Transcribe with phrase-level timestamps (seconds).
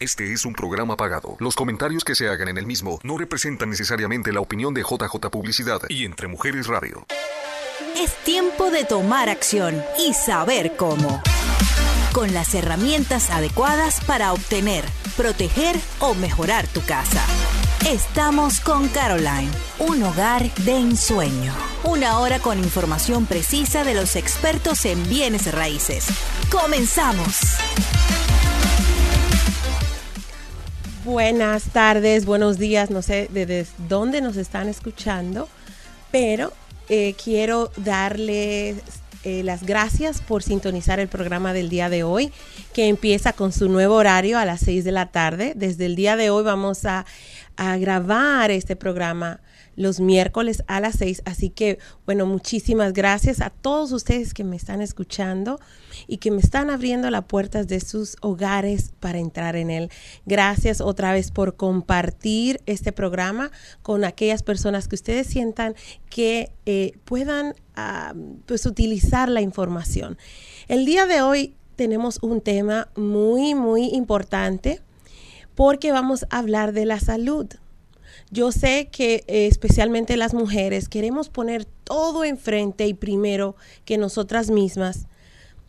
[0.00, 1.36] Este es un programa pagado.
[1.40, 5.28] Los comentarios que se hagan en el mismo no representan necesariamente la opinión de JJ
[5.28, 7.04] Publicidad y Entre Mujeres Radio.
[7.96, 11.20] Es tiempo de tomar acción y saber cómo.
[12.12, 14.84] Con las herramientas adecuadas para obtener,
[15.16, 17.24] proteger o mejorar tu casa.
[17.84, 21.52] Estamos con Caroline, un hogar de ensueño.
[21.82, 26.06] Una hora con información precisa de los expertos en bienes raíces.
[26.52, 27.58] Comenzamos.
[31.08, 35.48] Buenas tardes, buenos días, no sé desde dónde nos están escuchando,
[36.12, 36.52] pero
[36.90, 38.76] eh, quiero darles
[39.24, 42.30] eh, las gracias por sintonizar el programa del día de hoy,
[42.74, 45.54] que empieza con su nuevo horario a las 6 de la tarde.
[45.56, 47.06] Desde el día de hoy vamos a,
[47.56, 49.40] a grabar este programa
[49.78, 51.22] los miércoles a las 6.
[51.24, 55.60] Así que, bueno, muchísimas gracias a todos ustedes que me están escuchando
[56.06, 59.90] y que me están abriendo las puertas de sus hogares para entrar en él.
[60.26, 63.50] Gracias otra vez por compartir este programa
[63.82, 65.74] con aquellas personas que ustedes sientan
[66.10, 68.14] que eh, puedan ah,
[68.46, 70.18] pues utilizar la información.
[70.66, 74.82] El día de hoy tenemos un tema muy, muy importante
[75.54, 77.46] porque vamos a hablar de la salud.
[78.30, 84.50] Yo sé que eh, especialmente las mujeres queremos poner todo enfrente y primero que nosotras
[84.50, 85.06] mismas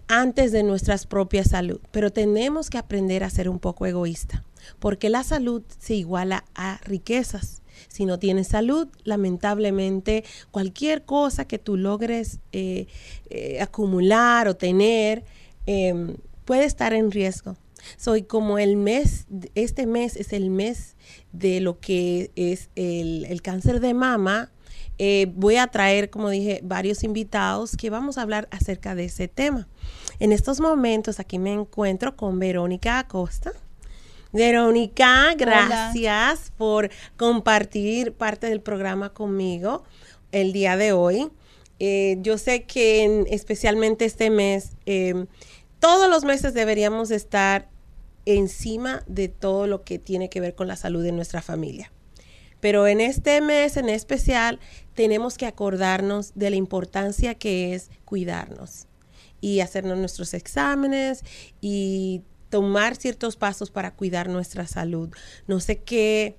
[0.10, 4.44] antes de nuestra propia salud, pero tenemos que aprender a ser un poco egoísta,
[4.80, 7.62] porque la salud se iguala a riquezas.
[7.88, 12.88] Si no tienes salud, lamentablemente cualquier cosa que tú logres eh,
[13.30, 15.24] eh, acumular o tener
[15.66, 17.56] em, puede estar en riesgo.
[17.98, 20.96] Soy como el mes, este mes es el mes
[21.32, 24.52] de lo que es el, cáncer de mama.
[24.98, 29.28] Eh, voy a traer, como dije, varios invitados que vamos a hablar acerca de ese
[29.28, 29.68] tema.
[30.20, 33.54] En estos momentos aquí me encuentro con Verónica Acosta.
[34.32, 39.84] Verónica, gracias por compartir parte del programa conmigo
[40.32, 41.32] el día de hoy.
[41.80, 45.26] Eh, yo sé que especialmente este mes, eh,
[45.80, 47.70] todos los meses deberíamos estar
[48.26, 51.92] encima de todo lo que tiene que ver con la salud de nuestra familia.
[52.60, 54.60] Pero en este mes en especial
[54.94, 58.88] tenemos que acordarnos de la importancia que es cuidarnos
[59.42, 61.24] y hacernos nuestros exámenes
[61.62, 65.10] y tomar ciertos pasos para cuidar nuestra salud.
[65.48, 66.36] No sé qué,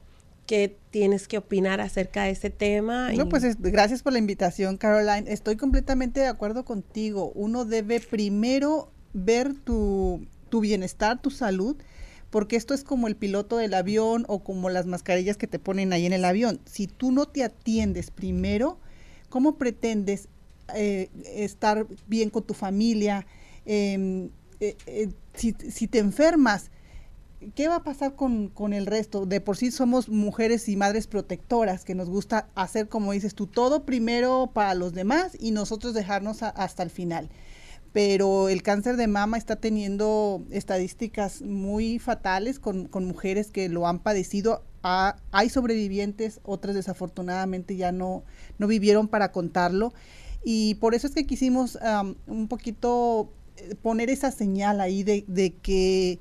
[0.46, 3.10] qué tienes que opinar acerca de ese tema.
[3.12, 5.32] No, pues gracias por la invitación, Caroline.
[5.32, 7.32] Estoy completamente de acuerdo contigo.
[7.34, 11.76] Uno debe primero ver tu tu bienestar, tu salud,
[12.28, 15.92] porque esto es como el piloto del avión o como las mascarillas que te ponen
[15.92, 16.60] ahí en el avión.
[16.66, 18.78] Si tú no te atiendes primero,
[19.30, 20.28] ¿cómo pretendes
[20.74, 23.26] eh, estar bien con tu familia?
[23.64, 26.70] Em, eh, eh, si, si, te enfermas,
[27.54, 29.26] ¿qué va a pasar con, con, el resto?
[29.26, 33.46] De por sí somos mujeres y madres protectoras, que nos gusta hacer, como dices tú,
[33.46, 37.30] todo primero para los demás y nosotros dejarnos hasta el final
[37.92, 43.98] pero el cáncer de mama está teniendo estadísticas muy fatales con, mujeres que lo han
[43.98, 44.64] padecido.
[44.82, 48.24] hay sobrevivientes, otras desafortunadamente ya no,
[48.58, 49.92] no vivieron para contarlo.
[50.44, 51.78] Y por eso es que quisimos
[52.26, 56.18] un poquito eh, poner esa señal ahí de, que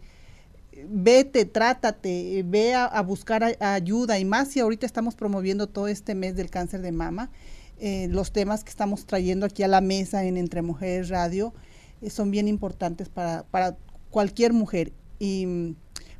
[0.87, 6.35] vete, trátate, ve a, buscar ayuda y más si ahorita estamos promoviendo todo este mes
[6.35, 7.29] del cáncer de mama.
[7.79, 11.53] Eh, los temas que estamos trayendo aquí a la mesa en Entre Mujeres Radio
[12.01, 13.77] eh, son bien importantes para, para
[14.09, 14.91] cualquier mujer.
[15.19, 15.75] Y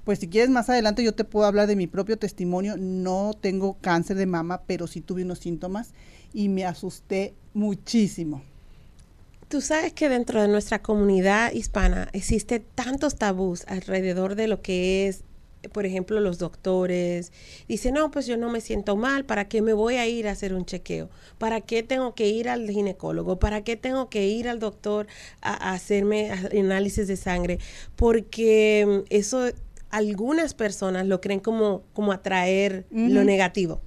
[0.05, 2.77] pues si quieres más adelante yo te puedo hablar de mi propio testimonio.
[2.77, 5.91] No tengo cáncer de mama, pero sí tuve unos síntomas
[6.33, 8.41] y me asusté muchísimo.
[9.49, 15.07] Tú sabes que dentro de nuestra comunidad hispana existe tantos tabús alrededor de lo que
[15.07, 15.23] es
[15.67, 17.31] por ejemplo, los doctores
[17.67, 20.31] dicen, no, pues yo no me siento mal, ¿para qué me voy a ir a
[20.31, 21.09] hacer un chequeo?
[21.37, 23.39] ¿Para qué tengo que ir al ginecólogo?
[23.39, 25.07] ¿Para qué tengo que ir al doctor
[25.41, 27.59] a, hacerme análisis de sangre?
[27.95, 29.49] Porque mm, eso
[29.89, 33.81] algunas personas lo creen como, como atraer lo negativo.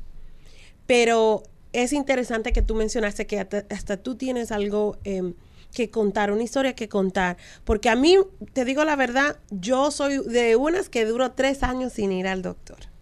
[0.86, 4.98] Pero es interesante que tú mencionaste que hasta, tú tienes algo...
[5.04, 5.34] Em,
[5.74, 7.36] que contar, una historia que contar.
[7.64, 8.16] Porque a mí,
[8.52, 12.42] te digo la verdad, yo soy de unas que duró tres años sin ir al
[12.42, 12.92] doctor.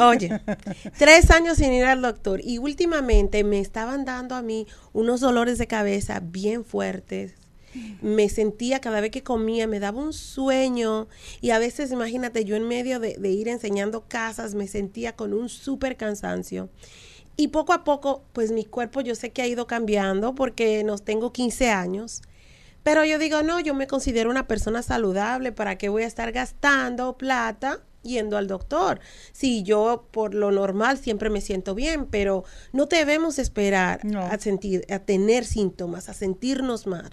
[0.00, 0.40] Oye,
[0.98, 5.58] tres años sin ir al doctor y últimamente me estaban dando a mí unos dolores
[5.58, 7.34] de cabeza bien fuertes.
[8.00, 11.08] Me sentía cada vez que comía, me daba un sueño
[11.42, 15.50] y a veces, imagínate, yo en medio de, ir enseñando casas me sentía con un
[15.50, 16.70] súper cansancio.
[17.36, 21.02] Y poco a poco, pues mi cuerpo yo sé que ha ido cambiando porque nos
[21.02, 22.22] tengo 15 años,
[22.82, 26.30] Pero yo digo, no, yo me considero una persona saludable, ¿para qué voy a estar
[26.30, 27.80] gastando plata?
[28.06, 29.00] yendo al doctor.
[29.32, 34.86] Si yo por lo normal siempre me siento bien, pero no debemos esperar a sentir,
[34.88, 37.10] a tener síntomas, a sentirnos mal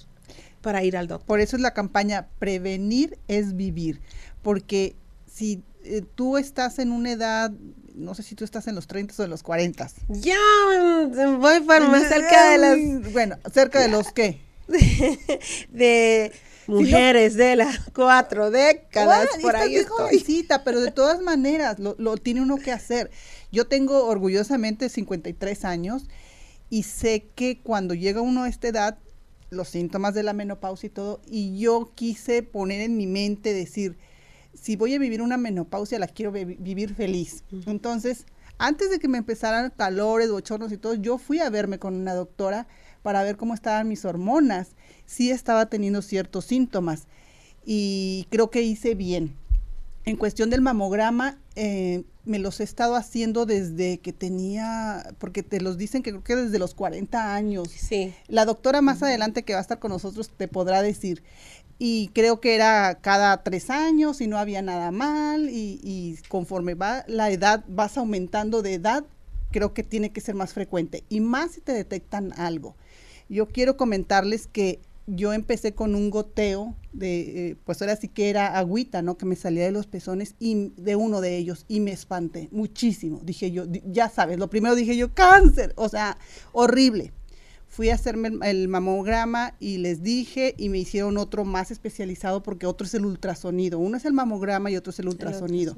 [0.62, 1.28] para ir al doctor.
[1.28, 4.02] Por eso es la campaña Prevenir es vivir,
[4.42, 4.96] porque
[5.26, 7.52] si eh, tú estás en una edad
[7.94, 9.90] no sé si tú estás en los 30 o en los 40.
[10.10, 13.12] Ya, mm, voy para más cerca de los...
[13.14, 14.40] Bueno, cerca de los qué?
[15.70, 16.32] de
[16.68, 20.48] mujeres de las cuatro décadas, por ahí estoy.
[20.64, 23.12] pero de todas maneras lo, lo, tiene uno que hacer.
[23.52, 26.06] Yo tengo orgullosamente 53 años
[26.70, 28.98] y sé que cuando llega uno a esta edad,
[29.50, 33.98] los síntomas de la menopausia y todo, y yo quise poner en mi mente decir,
[34.54, 37.44] si voy a vivir una menopausia, la quiero vivir feliz.
[37.66, 38.26] Entonces,
[38.58, 42.14] antes de que me empezaran calores, bochornos y todo, yo fui a verme con una
[42.14, 42.68] doctora
[43.02, 44.70] para ver cómo estaban mis hormonas.
[45.06, 47.08] Sí estaba teniendo ciertos síntomas
[47.66, 49.36] y creo que hice bien.
[50.06, 55.62] En cuestión del mamograma, eh, me los he estado haciendo desde que tenía, porque te
[55.62, 57.70] los dicen que creo que desde los 40 años.
[57.70, 58.14] Sí.
[58.28, 61.24] La doctora más adelante que va a estar con nosotros te podrá decir.
[61.80, 65.50] Y creo que era cada tres años y no había nada mal.
[65.50, 69.04] Y, conforme va la edad, vas aumentando de edad,
[69.52, 71.04] creo que tiene que ser más frecuente.
[71.10, 72.76] Y más si te detectan algo.
[73.30, 78.30] Yo quiero comentarles que yo empecé con un goteo de, eh, pues ahora sí que
[78.30, 79.18] era agüita, ¿no?
[79.18, 83.20] Que me salía de los pezones y de uno de ellos y me espanté muchísimo.
[83.24, 86.18] Dije yo, ya sabes, lo primero dije yo, cáncer, o sea,
[86.54, 87.12] horrible.
[87.74, 92.68] Fui a hacerme el, mamograma y les dije y me hicieron otro más especializado porque
[92.68, 93.80] otro es el ultrasonido.
[93.80, 95.76] Uno es el mamograma y otro es el ultrasonido.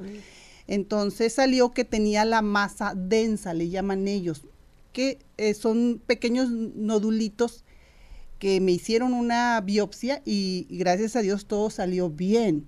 [0.67, 4.41] Entonces salió que tenía la masa densa, le llaman ellos,
[4.91, 7.63] que eh, son pequeños nodulitos
[8.39, 12.67] que me hicieron una biopsia y, gracias a Dios todo salió bien.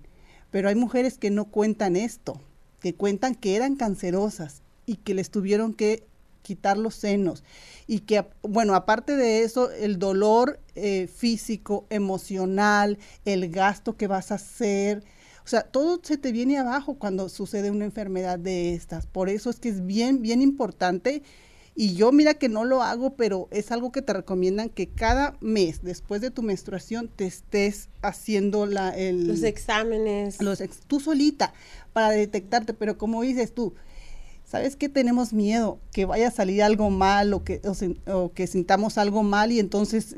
[0.52, 2.40] Pero hay mujeres que no cuentan esto,
[2.80, 6.06] que cuentan que eran cancerosas y que les tuvieron que
[6.48, 7.44] quitar los senos
[7.88, 14.32] y que, bueno, aparte de eso, el dolor eh, físico, emocional, el gasto que vas
[14.32, 15.04] a hacer,
[15.44, 19.08] o sea, todo se te viene abajo cuando sucede una enfermedad de estas.
[19.08, 21.22] Por eso es que es bien, bien importante
[21.76, 25.36] y yo mira que no lo hago, pero es algo que te recomiendan que cada
[25.42, 30.42] mes después de tu menstruación te estés haciendo la, el, los exámenes.
[30.42, 31.54] Los tú solita
[31.92, 33.76] para detectarte, pero como dices tú,
[34.48, 35.80] ¿sabes qué tenemos miedo?
[35.92, 37.62] Que vaya a salir algo mal o que,
[38.08, 40.16] o, que sintamos algo mal y entonces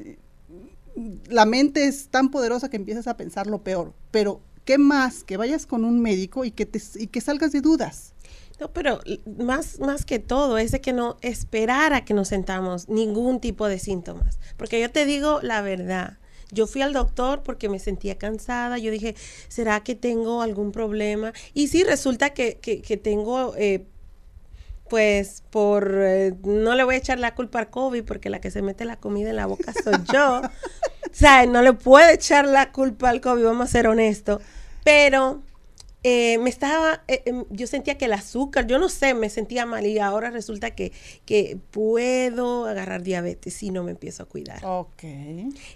[1.28, 3.94] la mente es tan poderosa que empiezas a pensar lo peor.
[4.12, 5.24] Pero, ¿qué más?
[5.24, 8.14] Que vayas con un médico y que, te, y que salgas de dudas.
[8.60, 9.00] No, pero
[9.38, 13.68] más, más que todo es de que no esperar a que nos sentamos ningún tipo
[13.68, 14.38] de síntomas.
[14.58, 16.18] Porque yo te digo la verdad.
[16.52, 18.78] Yo fui al doctor porque me sentía cansada.
[18.78, 19.16] Yo dije,
[19.48, 21.32] ¿será que tengo algún problema?
[21.54, 23.86] Y sí, resulta que, que, tengo, eh,
[24.90, 28.52] pues, por, eh, no le voy a echar la culpa al COVID porque la que
[28.52, 30.42] se mete la comida en la boca soy yo.
[30.42, 34.42] o sea, no le puedo echar la culpa al COVID, vamos a ser honestos.
[34.84, 35.42] Pero
[36.02, 39.66] eh, me estaba, eh, em, yo sentía que el azúcar, yo no sé, me sentía
[39.66, 40.94] mal y ahora resulta que,
[41.26, 44.64] que puedo agarrar diabetes si no me empiezo a cuidar.
[44.64, 45.04] Ok.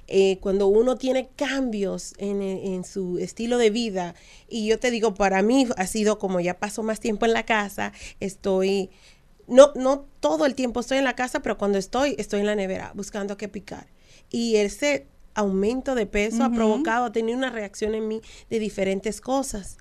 [0.08, 4.16] Eh, cuando uno tiene cambios en, en, su estilo de vida,
[4.48, 7.44] y yo te digo, para mí ha sido como ya paso más tiempo en la
[7.44, 8.92] casa, estoy,
[9.48, 12.56] no, no todo el tiempo estoy en la casa, pero cuando estoy, estoy en la
[12.56, 13.88] nevera buscando qué picar.
[14.30, 19.20] Y ese aumento de peso ha provocado, ha tenido una reacción en mí de diferentes
[19.20, 19.78] cosas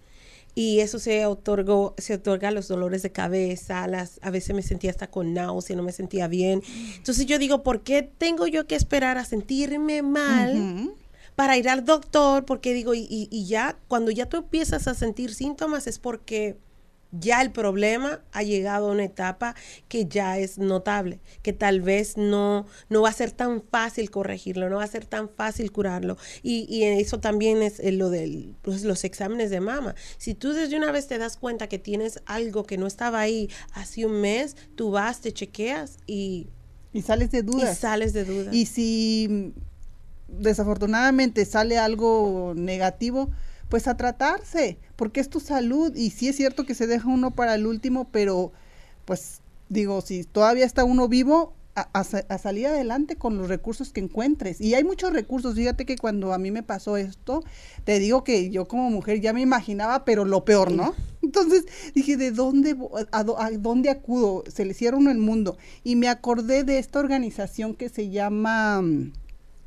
[0.54, 4.90] y eso se otorgó, se otorga los dolores de cabeza, las, a veces me sentía
[4.90, 6.62] hasta con náusea, no me sentía bien.
[6.97, 10.92] Entonces yo digo, ¿por qué tengo yo que esperar a sentirme mal
[11.37, 12.44] para ir al doctor?
[12.44, 16.59] Porque digo, y, y ya, cuando ya tú empiezas a sentir síntomas es porque
[17.12, 19.54] ya el problema ha llegado a una etapa
[19.88, 24.71] que ya es notable, que tal vez no, no va a ser tan fácil corregirlo,
[24.71, 26.16] no va a ser tan fácil curarlo.
[26.42, 29.95] Y, y eso también es lo de pues, los exámenes de mama.
[30.16, 33.50] Si tú desde una vez te das cuenta que tienes algo que no estaba ahí
[33.75, 36.49] hace un mes, tú vas, te chequeas y...
[36.95, 37.78] Y sales de dudas.
[37.78, 38.54] Y sales de dudas.
[38.54, 39.54] Y si
[40.28, 43.31] desafortunadamente sale algo negativo,
[43.73, 47.31] pues a tratarse, porque es tu salud y sí es cierto que se deja uno
[47.31, 48.52] para el último, pero
[49.07, 54.61] pues digo, si todavía está uno vivo, a, salir adelante con los recursos que encuentres.
[54.61, 55.55] Y hay muchos recursos.
[55.55, 57.43] Fíjate que cuando a mí me pasó esto,
[57.85, 60.95] te digo que yo como mujer ya me imaginaba, pero lo peor, ¿no?
[61.23, 61.64] Entonces
[61.95, 62.76] dije, ¿de dónde,
[63.11, 64.45] a, dónde acudo?
[64.52, 65.57] Se le uno el mundo.
[65.83, 69.12] Y me acordé de esta organización que se llama mm,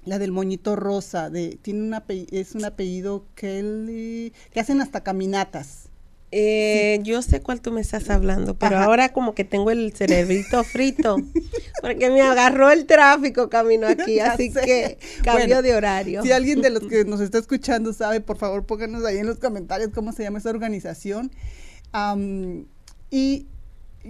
[0.06, 1.96] La del moñito rosa, de, tiene un
[2.32, 5.90] es un apellido que, que hacen hasta caminatas.
[6.38, 10.66] Eh, Yo sé cuál tú me estás hablando, pero ahora como que tengo el cerebrito
[10.66, 11.16] frito,
[11.82, 16.24] porque me agarró el tráfico camino aquí, así que cambio de horario.
[16.24, 19.40] Si alguien de los que nos está escuchando sabe, por favor pónganos ahí en los
[19.40, 21.32] comentarios cómo se llama esa organización.
[23.10, 23.48] y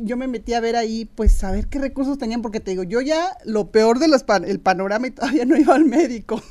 [0.01, 2.83] yo me metí a ver ahí, pues, a ver qué recursos tenían, porque te digo,
[2.83, 6.41] yo ya lo peor de los el panorama y todavía no iba al médico.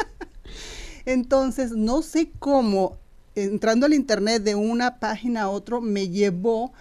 [1.04, 2.98] Entonces, no sé cómo,
[3.34, 6.72] entrando al internet de una página a otro, me llevó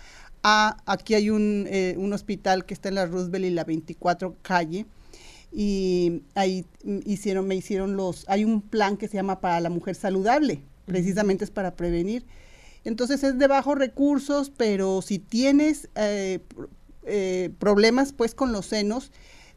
[0.43, 4.35] a, aquí hay un, eh, un hospital que está en la Roosevelt y la 24
[4.41, 4.85] calle,
[5.51, 6.65] y ahí
[7.05, 11.43] hicieron, me hicieron los, hay un plan que se llama para la mujer saludable, precisamente
[11.43, 12.25] es para prevenir.
[12.83, 16.39] Entonces es de bajos recursos, pero si tienes eh,
[17.03, 19.11] eh, problemas pues con los senos,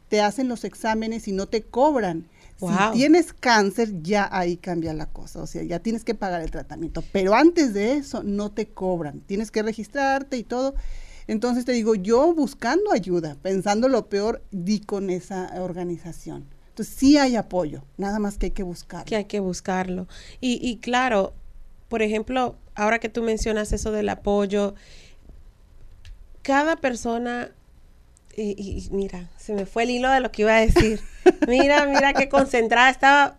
[0.09, 2.27] te hacen los exámenes y no te cobran.
[2.59, 6.49] Si tienes cáncer, ya ahí cambia la cosa, o sea, ya tienes que pagar el
[6.51, 10.75] tratamiento, pero antes de eso no te cobran, tienes que registrarte y todo.
[11.27, 16.45] Entonces te digo, yo buscando ayuda, pensando lo peor, di con esa organización.
[16.69, 19.05] Entonces sí hay apoyo, nada más que hay que buscarlo.
[19.05, 20.07] Que hay que buscarlo.
[20.39, 21.33] Y, y claro,
[21.89, 24.75] por ejemplo, ahora que tú mencionas eso del apoyo,
[26.41, 27.51] cada persona,
[28.35, 30.99] y, mira, se me fue el hilo de lo que iba a decir.
[31.47, 33.37] mira, mira qué concentrada estaba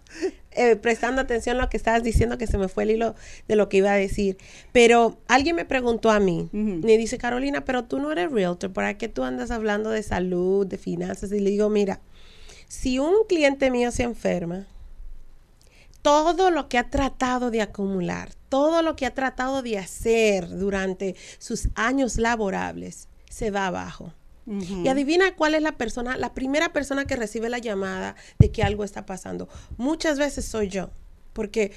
[0.52, 3.14] eh, prestando atención a lo que estabas diciendo, que se me fue el hilo
[3.48, 4.38] de lo que iba a decir.
[4.72, 8.96] Pero alguien me preguntó a mí, me dice, Carolina, pero tú no eres realtor, ¿para
[8.96, 11.32] qué tú andas hablando de salud, de finanzas?
[11.32, 12.00] Y le digo, mira,
[12.68, 14.66] si un cliente mío se enferma,
[16.04, 21.16] todo lo que ha tratado de acumular, todo lo que ha tratado de hacer durante
[21.38, 24.12] sus años laborables, se va abajo.
[24.46, 28.62] Y adivina cuál es la persona, la primera persona que recibe la llamada de que
[28.62, 29.48] algo está pasando.
[29.78, 30.90] Muchas veces soy yo,
[31.32, 31.72] porque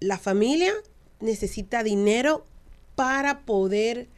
[0.00, 0.72] la familia
[1.20, 2.46] necesita dinero
[2.94, 4.08] para poder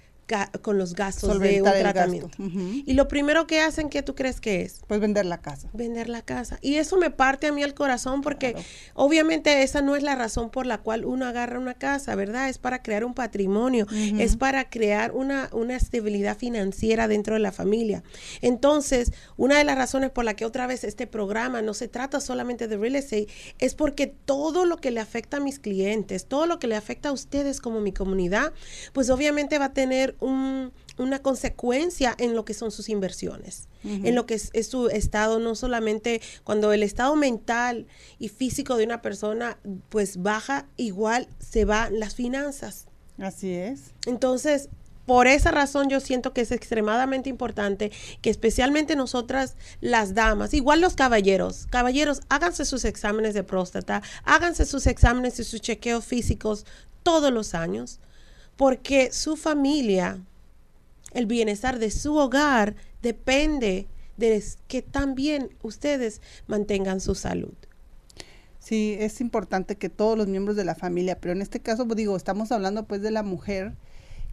[0.62, 2.30] con los gastos de un tratamiento.
[2.38, 4.80] Y lo primero que hacen, ¿qué tú crees que es?
[4.86, 5.68] Pues vender la casa.
[5.72, 6.58] Vender la casa.
[6.62, 8.54] Y eso me parte a mí el corazón porque
[8.94, 12.48] obviamente esa no es la razón por la cual uno agarra una casa, ¿verdad?
[12.48, 17.52] Es para crear un patrimonio, es para crear una, una estabilidad financiera dentro de la
[17.52, 18.02] familia.
[18.40, 22.20] Entonces, una de las razones por la que otra vez este programa no se trata
[22.20, 26.46] solamente de real estate es porque todo lo que le afecta a mis clientes, todo
[26.46, 28.52] lo que le afecta a ustedes como mi comunidad,
[28.92, 34.26] pues obviamente va a tener una consecuencia en lo que son sus inversiones, en lo
[34.26, 37.86] que es, su estado, no solamente cuando el estado mental
[38.18, 39.58] y físico de una persona
[39.88, 42.86] pues baja, igual se van las finanzas.
[43.18, 43.92] Así es.
[44.06, 44.68] Entonces,
[45.08, 50.82] por esa razón yo siento que es extremadamente importante que especialmente nosotras las damas, igual
[50.82, 56.66] los caballeros, caballeros, háganse sus exámenes de próstata, háganse sus exámenes y sus chequeos físicos
[57.02, 58.00] todos los años
[58.58, 60.18] porque su familia,
[61.14, 63.86] el bienestar de su hogar depende
[64.16, 67.54] de que también ustedes mantengan su salud.
[68.58, 71.96] Sí, es importante que todos los miembros de la familia, pero en este caso, pues,
[71.96, 73.74] digo, estamos hablando pues de la mujer,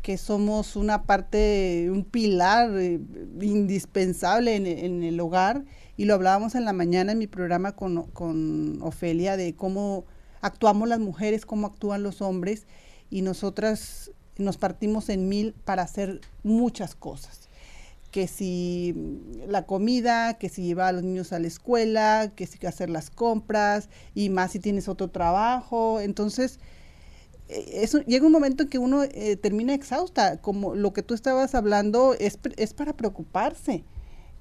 [0.01, 2.99] que somos una parte, un pilar eh,
[3.41, 5.65] indispensable en, el hogar,
[5.97, 10.05] y lo hablábamos en la mañana en mi programa con, con Ofelia de cómo
[10.41, 12.65] actuamos las mujeres, cómo actúan los hombres,
[13.09, 17.49] y nosotras nos partimos en mil para hacer muchas cosas.
[18.11, 18.95] Que si
[19.47, 23.09] la comida, que si llevar a los niños a la escuela, que si hacer las
[23.09, 25.99] compras, y más si tienes otro trabajo.
[25.99, 26.59] Entonces,
[27.49, 31.13] eh, eso, llega un momento en que uno eh, termina exhausta, como lo que tú
[31.13, 33.83] estabas hablando es, es para preocuparse.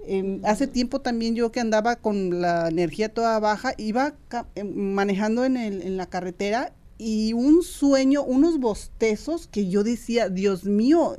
[0.06, 4.14] Em, hace tiempo también yo que andaba con la energía toda baja, iba
[4.54, 10.28] em, manejando en, el, en la carretera y un sueño, unos bostezos que yo decía,
[10.28, 11.16] Dios mío,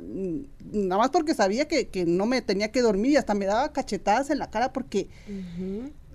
[0.72, 4.30] nada más porque sabía que, no me tenía que dormir y hasta me daba cachetadas
[4.30, 5.08] en la cara porque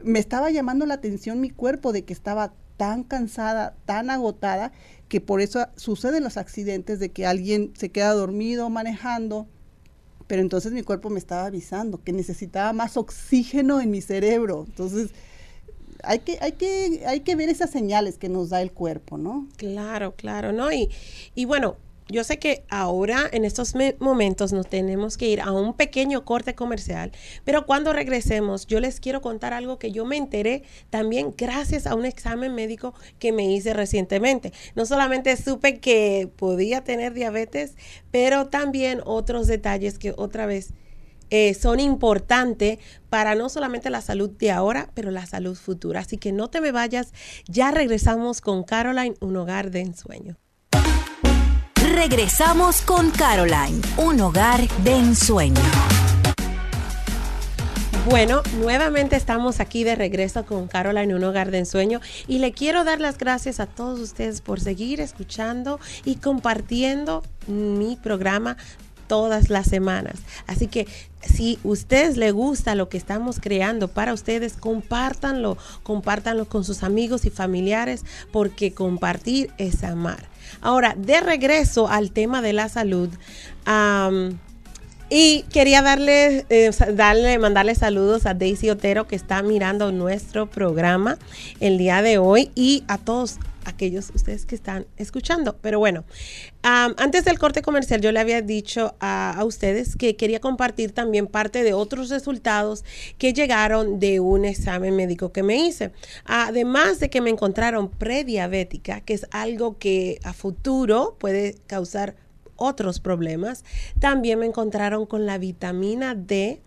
[0.03, 4.71] me estaba llamando la atención mi cuerpo de que estaba tan cansada, tan agotada,
[5.07, 9.47] que por eso suceden los accidentes de que alguien se queda dormido manejando,
[10.25, 14.63] pero entonces mi cuerpo me estaba avisando que necesitaba más oxígeno en mi cerebro.
[14.65, 15.11] Entonces,
[16.03, 19.47] hay que, hay que, hay que ver esas señales que nos da el cuerpo, ¿no?
[19.57, 20.71] Claro, claro, ¿no?
[20.71, 20.89] Y,
[21.35, 21.77] y bueno,
[22.11, 26.55] yo sé que ahora en estos momentos nos tenemos que ir a un pequeño corte
[26.55, 27.13] comercial,
[27.45, 31.95] pero cuando regresemos yo les quiero contar algo que yo me enteré también gracias a
[31.95, 34.51] un examen médico que me hice recientemente.
[34.75, 37.75] No solamente supe que podía tener diabetes,
[38.11, 40.73] pero también otros detalles que otra vez
[41.31, 42.77] eh, son importantes
[43.09, 46.01] para no solamente la salud de ahora, pero la salud futura.
[46.01, 47.13] Así que no te me vayas,
[47.47, 50.37] ya regresamos con Caroline, un hogar de ensueño.
[51.95, 55.61] Regresamos con Caroline, un hogar de ensueño.
[58.09, 62.83] Bueno, nuevamente estamos aquí de regreso con Caroline, un hogar de ensueño, y le quiero
[62.83, 68.57] dar las gracias a todos ustedes por seguir escuchando y compartiendo mi programa
[69.11, 70.21] todas las semanas.
[70.47, 70.87] Así que
[71.19, 77.25] si ustedes les gusta lo que estamos creando para ustedes, compártanlo, compártanlo con sus amigos
[77.25, 80.29] y familiares, porque compartir es amar.
[80.61, 83.09] Ahora, de regreso al tema de la salud.
[85.09, 91.17] Y quería darle, eh, darle, mandarle saludos a Daisy Otero que está mirando nuestro programa
[91.59, 95.57] el día de hoy y a todos aquellos ustedes que están escuchando.
[95.61, 96.03] Pero bueno,
[96.61, 101.27] antes del corte comercial yo le había dicho a, a, ustedes que quería compartir también
[101.27, 102.83] parte de otros resultados
[103.17, 105.91] que llegaron de un examen médico que me hice.
[106.25, 112.15] Además de que me encontraron prediabética, que es algo que a futuro puede causar
[112.61, 113.63] otros problemas.
[113.99, 116.61] También me encontraron con la vitamina D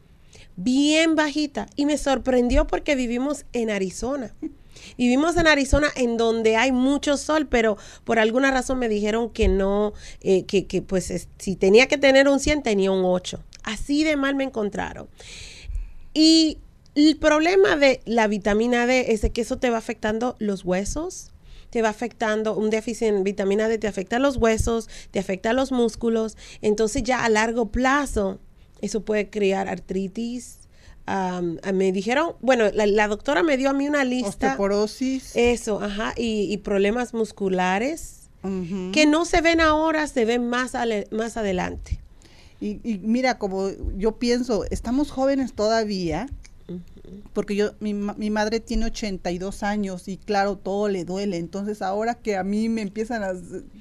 [0.57, 4.35] bien bajita y me sorprendió porque vivimos en Arizona.
[4.97, 9.49] Vivimos en Arizona en donde hay mucho sol, pero por alguna razón me dijeron que
[9.49, 13.43] no, eh, que, que, pues si tenía que tener un 100 tenía un 8.
[13.63, 15.09] Así de mal me encontraron.
[16.13, 16.59] Y
[16.95, 21.33] el problema de la vitamina D es que eso te va afectando los huesos,
[21.71, 25.73] te va afectando, un déficit en vitamina D te afecta los huesos, te afecta los
[25.73, 28.39] músculos, entonces ya a largo plazo
[28.81, 30.64] eso puede crear artritis.
[31.07, 34.29] Me dijeron, bueno, la, doctora me dio a mí una lista.
[34.29, 35.37] Osteoporosis.
[35.37, 38.21] Eso, ajá, y, problemas musculares
[38.93, 40.73] que no se ven ahora, se ven más,
[41.11, 41.99] más adelante.
[42.61, 46.29] Y, y, mira, como yo pienso, estamos jóvenes todavía,
[47.33, 51.39] porque yo, mi, mi, madre tiene 82 años y claro, todo le duele.
[51.39, 53.33] Entonces ahora que a mí me empiezan a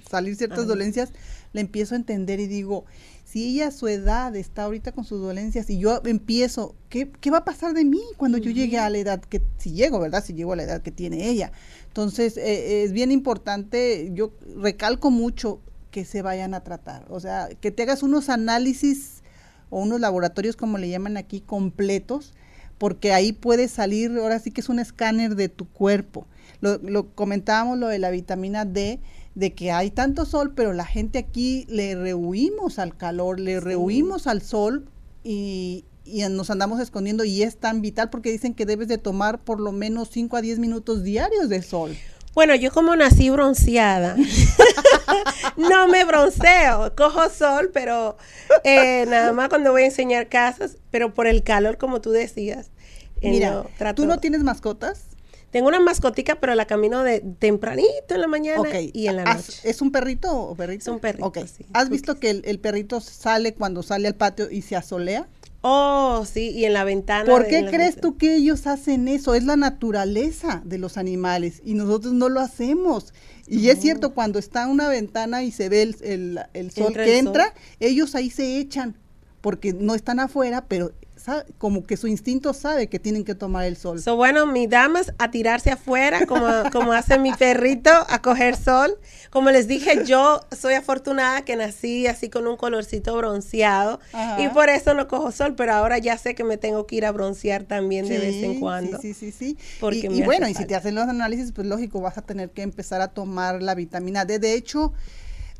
[0.09, 1.11] salir ciertas dolencias,
[1.53, 2.85] le empiezo a entender y digo,
[3.33, 7.31] si ella a su edad está ahorita con sus dolencias y yo empiezo, ¿qué, qué
[7.31, 10.23] va a pasar de mí cuando yo llegue a la edad que, si llego, ¿verdad?
[10.23, 11.51] Si llego a la edad que tiene ella.
[11.87, 17.49] Entonces eh, es bien importante, yo recalco mucho que se vayan a tratar, o sea,
[17.59, 19.23] que te hagas unos análisis
[19.71, 22.35] o unos laboratorios, como le llaman aquí, completos,
[22.77, 26.27] porque ahí puede salir, ahora sí que es un escáner de tu cuerpo.
[26.61, 28.99] Lo, comentábamos lo de la vitamina D,
[29.35, 34.27] de que hay tanto sol, pero la gente aquí le rehuimos al calor, le rehuimos
[34.27, 34.85] al sol
[35.23, 39.39] y, y, nos andamos escondiendo y es tan vital porque dicen que debes de tomar
[39.43, 41.95] por lo menos 5 a 10 minutos diarios de sol.
[42.33, 44.15] Bueno, yo como nací bronceada,
[45.57, 48.17] no me bronceo, cojo sol, pero
[48.63, 52.71] eh, nada más cuando voy a enseñar casas, pero por el calor, como tú decías.
[53.21, 53.63] Eh, Mira,
[53.95, 55.12] ¿tú no tienes mascotas?
[55.53, 59.61] Tengo una mascotica, pero la camino de tempranito en la mañana y en la noche.
[59.63, 60.81] ¿Es un perrito o perrito?
[60.81, 61.31] Es un perrito,
[61.73, 65.27] ¿Has visto que el, perrito sale cuando sale al patio y se asolea?
[65.61, 67.29] Oh, sí, y en la ventana.
[67.29, 69.35] ¿Por qué crees tú que ellos hacen eso?
[69.35, 73.13] Es la naturaleza de los animales y nosotros no lo hacemos.
[73.47, 77.53] Y es cierto, cuando está una ventana y se ve el, el, sol que entra,
[77.79, 78.97] ellos ahí se echan
[79.41, 80.93] porque no están afuera, pero
[81.57, 84.01] como que su instinto sabe que tienen que tomar el sol.
[84.01, 88.97] So, bueno, mi damas a tirarse afuera, como, como hace mi perrito, a coger sol.
[89.29, 93.99] Como les dije, yo soy afortunada que nací así con un colorcito bronceado
[94.37, 97.05] y por eso no cojo sol, pero ahora ya sé que me tengo que ir
[97.05, 98.99] a broncear también de vez en cuando.
[98.99, 99.57] Sí, sí, sí, sí.
[99.79, 102.61] Porque y, bueno, y si te hacen los análisis, pues lógico, vas a tener que
[102.61, 104.39] empezar a tomar la vitamina D.
[104.39, 104.93] De hecho,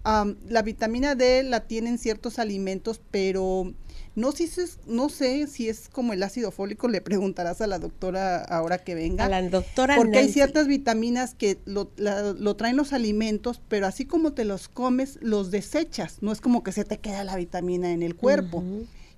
[0.03, 3.73] la vitamina D la tienen ciertos alimentos, pero
[4.15, 4.49] no, si
[4.85, 8.93] no sé si es como el ácido fólico, le preguntarás a la doctora ahora que
[8.93, 9.25] venga.
[9.25, 14.05] A la doctora Porque hay ciertas vitaminas que lo, lo, traen los alimentos, pero así
[14.05, 16.17] como te los comes, los desechas.
[16.21, 18.63] No es como que se te queda la vitamina en el cuerpo.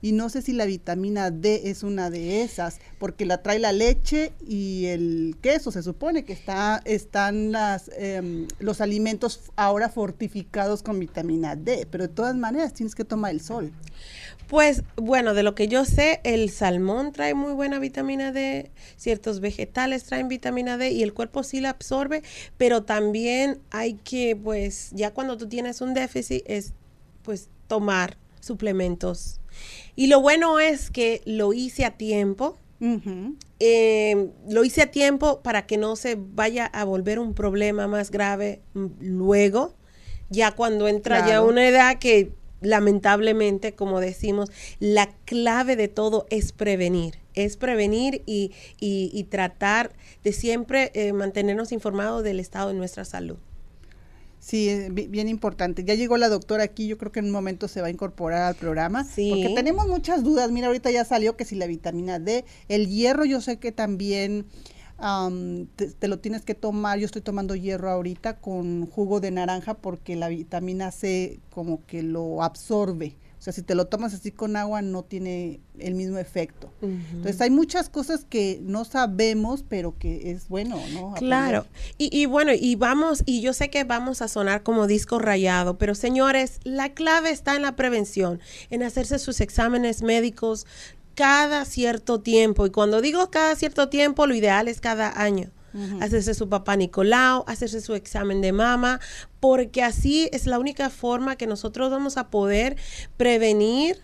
[0.01, 3.71] Y no sé si la vitamina D es una de esas, porque la trae la
[3.71, 5.71] leche y el queso.
[5.71, 12.08] Se supone que está, están las, em, los alimentos ahora fortificados con vitamina D, pero
[12.08, 13.71] de todas maneras tienes que tomar el sol.
[14.47, 19.39] Pues bueno, de lo que yo sé, el salmón trae muy buena vitamina D, ciertos
[19.39, 22.21] vegetales traen vitamina D y el cuerpo sí la absorbe,
[22.58, 26.73] pero también hay que, pues, ya cuando tú tienes un déficit, es
[27.23, 29.39] pues tomar suplementos.
[29.95, 32.58] Y lo bueno es que lo hice a tiempo.
[33.60, 38.12] Em, lo hice a tiempo para que no se vaya a volver un problema más
[38.12, 39.73] grave mm, luego,
[40.29, 42.34] ya cuando entra ya una edad que
[42.65, 47.19] lamentablemente, como decimos, la clave de todo es prevenir.
[47.34, 49.91] Es prevenir y, y, tratar
[50.23, 53.38] de siempre eh, mantenernos informados del estado de nuestra salud.
[54.39, 55.84] Sí, es bien importante.
[55.84, 58.43] Ya llegó la doctora aquí, yo creo que en un momento se va a incorporar
[58.43, 59.04] al programa.
[59.04, 59.32] Sí.
[59.32, 60.51] Porque tenemos muchas dudas.
[60.51, 64.45] Mira, ahorita ya salió que si la vitamina D, el hierro, yo sé que también
[64.97, 66.99] te, lo tienes que tomar.
[66.99, 72.03] Yo estoy tomando hierro ahorita con jugo de naranja porque la vitamina C como que
[72.03, 73.17] lo absorbe.
[73.38, 76.71] O sea, si te lo tomas así con agua no tiene el mismo efecto.
[76.81, 81.13] Entonces hay muchas cosas que no sabemos, pero que es bueno, ¿no?
[81.13, 81.67] Claro.
[81.99, 85.77] Y, y, bueno, y vamos, y yo sé que vamos a sonar como disco rayado,
[85.77, 88.39] pero señores, la clave está en la prevención,
[88.71, 90.65] en hacerse sus exámenes médicos
[91.15, 92.65] cada cierto tiempo.
[92.65, 95.49] Y cuando digo cada cierto tiempo, lo ideal es cada año.
[95.99, 99.01] Hacerse su papá Nicolau, hacerse su examen de mama,
[99.41, 102.78] porque así es la única forma que nosotros vamos a poder
[103.17, 104.01] prevenir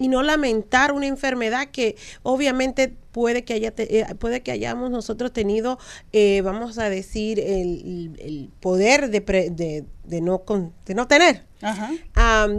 [0.00, 5.32] y no lamentar una enfermedad que obviamente puede que haya eh, puede que hayamos nosotros
[5.32, 5.78] tenido
[6.12, 10.42] eh, vamos a decir el, poder de, de, no
[10.86, 11.44] de no tener.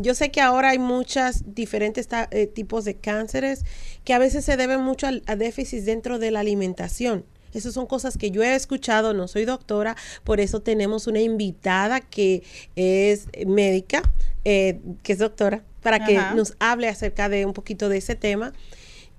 [0.02, 3.66] Yo sé que ahora hay muchas diferentes eh, tipos de cánceres
[4.06, 7.26] que a veces se deben mucho a, déficit dentro de la alimentación.
[7.54, 12.00] Esas son cosas que yo he escuchado, no soy doctora, por eso tenemos una invitada
[12.00, 12.44] que
[12.76, 14.02] es médica,
[14.44, 18.54] que es doctora, para que nos hable acerca de un poquito de ese tema.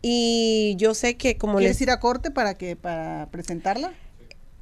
[0.07, 3.91] Y yo sé que como ¿Quieres ir a corte para que para presentarla?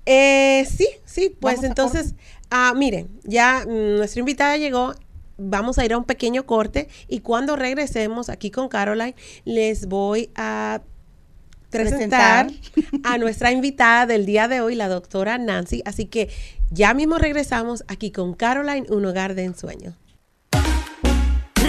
[0.07, 2.15] Eh, sí, sí, pues entonces,
[2.51, 4.95] ah, miren, ya nuestra invitada llegó,
[5.39, 10.31] vamos a ir a un pequeño corte y cuando regresemos aquí con Caroline, les voy
[10.37, 10.81] a
[11.71, 12.49] presentar,
[13.03, 15.83] a nuestra invitada del día de hoy, la doctora Nancy.
[15.85, 16.29] Así que
[16.71, 19.97] ya mismo regresamos aquí con Caroline, un hogar de ensueño.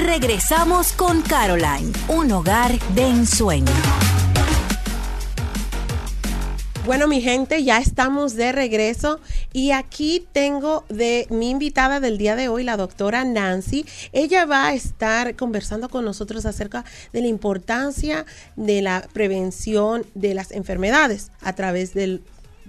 [0.01, 3.71] Regresamos con Caroline, un hogar de ensueño.
[6.85, 9.19] Bueno, mi gente, ya estamos de regreso
[9.53, 13.85] y aquí tengo de mi invitada del día de hoy, la doctora Nancy.
[14.11, 18.25] Ella va a estar conversando con nosotros acerca de la importancia
[18.55, 22.21] de la prevención de las enfermedades a través del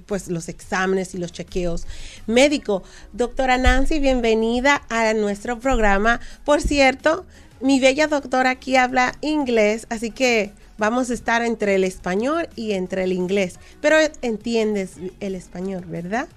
[0.06, 1.86] pues los exámenes y los chequeos
[2.26, 2.82] médicos.
[3.12, 6.20] Doctora Nancy, bienvenida a nuestro programa.
[6.44, 7.24] Por cierto,
[7.60, 12.72] mi bella doctora aquí habla inglés, así que vamos a estar entre el español y
[12.72, 13.58] entre el inglés.
[13.80, 16.28] Pero entiendes el español, ¿verdad?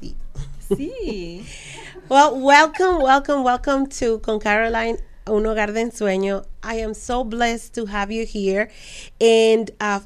[0.00, 0.14] Sí.
[0.68, 1.44] Sí.
[2.08, 6.44] well, welcome, welcome, welcome to Con Caroline Un Hogar de Ensueño.
[6.62, 8.70] I am so blessed to have you here
[9.20, 10.00] and uh,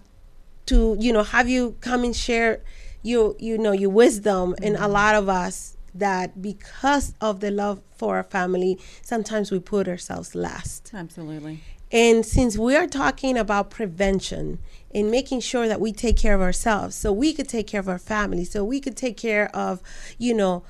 [0.66, 2.60] to, you know, have you come and share
[3.02, 4.64] you you know your wisdom mm-hmm.
[4.64, 9.58] and a lot of us that because of the love for our family sometimes we
[9.58, 14.58] put ourselves last absolutely and since we are talking about prevention
[14.94, 17.88] and making sure that we take care of ourselves so we could take care of
[17.88, 19.82] our family so we could take care of
[20.18, 20.62] you know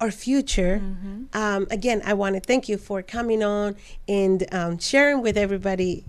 [0.00, 1.24] our future mm-hmm.
[1.32, 3.76] um, again i want to thank you for coming on
[4.08, 6.04] and um, sharing with everybody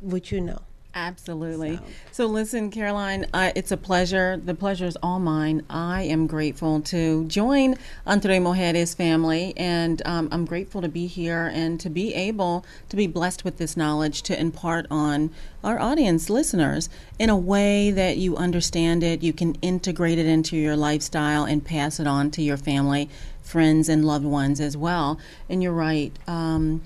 [0.00, 0.60] what you know
[0.94, 1.76] Absolutely.
[1.76, 4.36] So, so listen, Caroline, uh, it's a pleasure.
[4.36, 5.64] The pleasure is all mine.
[5.70, 7.76] I am grateful to join
[8.06, 12.96] Entre Mujeres family, and um, I'm grateful to be here and to be able to
[12.96, 15.30] be blessed with this knowledge to impart on
[15.64, 20.56] our audience, listeners, in a way that you understand it, you can integrate it into
[20.56, 23.08] your lifestyle, and pass it on to your family,
[23.40, 25.18] friends, and loved ones as well.
[25.48, 26.12] And you're right.
[26.26, 26.82] Um,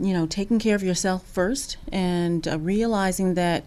[0.00, 3.64] you know, taking care of yourself first and uh, realizing that,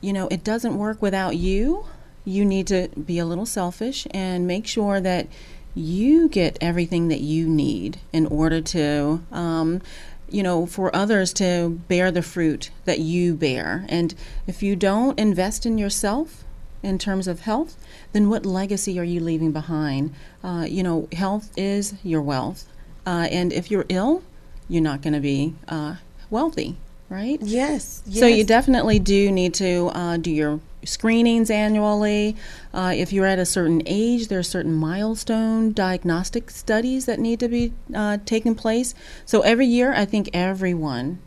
[0.00, 1.86] you know, it doesn't work without you.
[2.24, 5.28] You need to be a little selfish and make sure that
[5.74, 9.80] you get everything that you need in order to, um,
[10.28, 13.86] you know, for others to bear the fruit that you bear.
[13.88, 14.14] And
[14.48, 16.44] if you don't invest in yourself
[16.82, 17.76] in terms of health,
[18.12, 20.12] then what legacy are you leaving behind?
[20.42, 22.66] Uh, you know, health is your wealth.
[23.06, 24.22] Uh, and if you're ill,
[24.70, 25.96] you're not going to be uh,
[26.30, 26.76] wealthy,
[27.08, 27.38] right?
[27.42, 32.36] Yes, yes, So you definitely do need to uh, do your screenings annually.
[32.72, 37.40] Uh, if you're at a certain age, there are certain milestone diagnostic studies that need
[37.40, 38.94] to be uh, taking place.
[39.26, 41.18] So every year, I think everyone,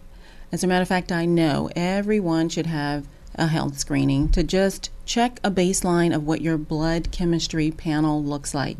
[0.51, 4.89] as a matter of fact, I know everyone should have a health screening to just
[5.05, 8.77] check a baseline of what your blood chemistry panel looks like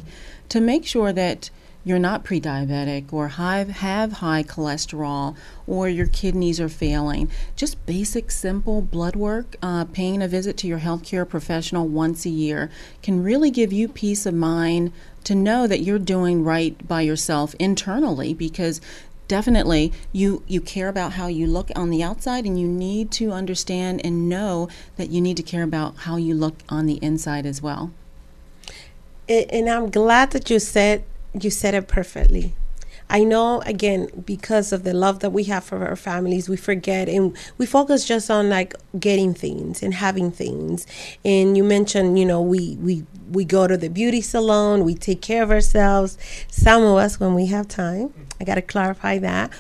[0.50, 1.50] to make sure that
[1.84, 5.36] you're not pre-diabetic or have, have high cholesterol
[5.68, 7.30] or your kidneys are failing.
[7.56, 12.30] Just basic, simple blood work, uh, paying a visit to your healthcare professional once a
[12.30, 12.70] year
[13.02, 14.92] can really give you peace of mind
[15.26, 18.82] to know that you're doing right by yourself internally because
[19.28, 23.32] definitely you you care about how you look on the outside and you need to
[23.32, 24.68] understand and know
[24.98, 27.92] that you need to care about how you look on the inside as well
[29.30, 31.04] and i'm glad that you said
[31.40, 32.54] you said it perfectly
[33.10, 37.08] I know again because of the love that we have for our families, we forget
[37.10, 40.88] and we focus just on like getting things and having things.
[41.24, 45.22] And you mentioned, you know, we we we go to the beauty salon, we take
[45.22, 46.18] care of ourselves.
[46.50, 48.14] Some of us when we have time.
[48.40, 49.52] I got to clarify that.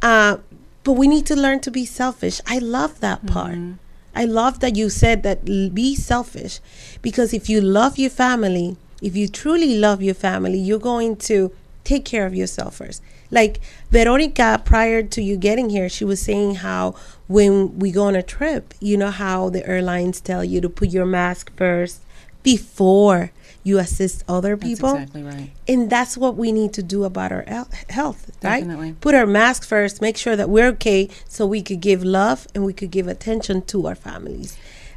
[0.00, 0.38] Uh,
[0.84, 2.40] but we need to learn to be selfish.
[2.46, 3.54] I love that part.
[3.54, 3.72] Mm-hmm.
[4.14, 6.60] I love that you said that be selfish
[7.00, 11.52] because if you love your family, if you truly love your family, you're going to
[11.84, 13.02] take care of yourself first.
[13.30, 13.60] Like
[13.90, 16.94] Veronica, prior to you getting here, she was saying how
[17.28, 20.90] when we go on a trip, you know how the airlines tell you to put
[20.90, 22.02] your mask first
[22.42, 23.30] before
[23.62, 24.94] you assist other people.
[24.94, 25.50] That's exactly right.
[25.68, 27.44] And that's what we need to do about our
[27.88, 28.60] health, right?
[28.60, 28.94] Definitely.
[29.00, 32.64] Put our mask first, make sure that we're okay so we could give love and
[32.64, 34.56] we could give attention to our families.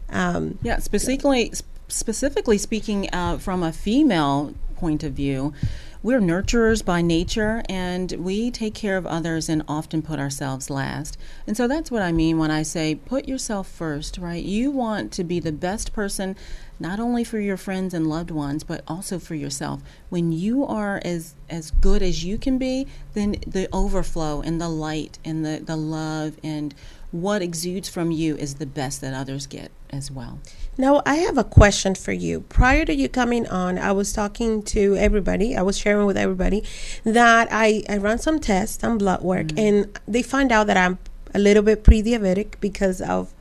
[0.09, 1.59] Um, yeah, specifically, yeah.
[1.93, 5.53] Specifically speaking uh, from a female point of view,
[6.01, 11.17] we're nurturers by nature and we take care of others and often put ourselves last.
[11.47, 14.43] And so that's what I mean when I say put yourself first, right?
[14.43, 16.35] You want to be the best person
[16.77, 19.81] not only for your friends and loved ones but also for yourself.
[20.09, 24.67] When you are as as good as you can be, then the overflow and the
[24.67, 26.75] light and the the love and
[27.11, 30.39] what exudes from you is the best that others get as well.
[30.77, 32.41] Now, I have a question for you.
[32.41, 36.63] Prior to you coming on, I was talking to everybody, I was sharing with everybody
[37.03, 40.75] that I, I run some tests, some blood work, mm and they find out that
[40.77, 40.97] I'm
[41.33, 43.33] a little bit pre diabetic because of,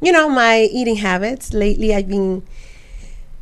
[0.00, 1.54] you know, my eating habits.
[1.54, 2.42] Lately, I've been,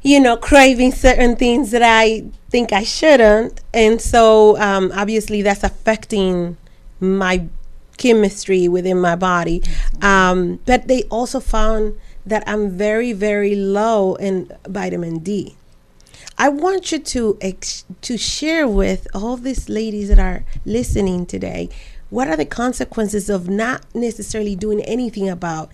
[0.03, 3.61] you know, craving certain things that I think I shouldn't.
[3.73, 6.59] And so, um, obviously, that's affecting
[7.01, 7.49] my
[7.97, 9.63] chemistry within my body.
[10.03, 15.57] Um, but they also found that I'm very, very low in vitamin D.
[16.39, 21.69] I want you to ex- to share with all these ladies that are listening today
[22.09, 25.71] what are the consequences of not necessarily doing anything about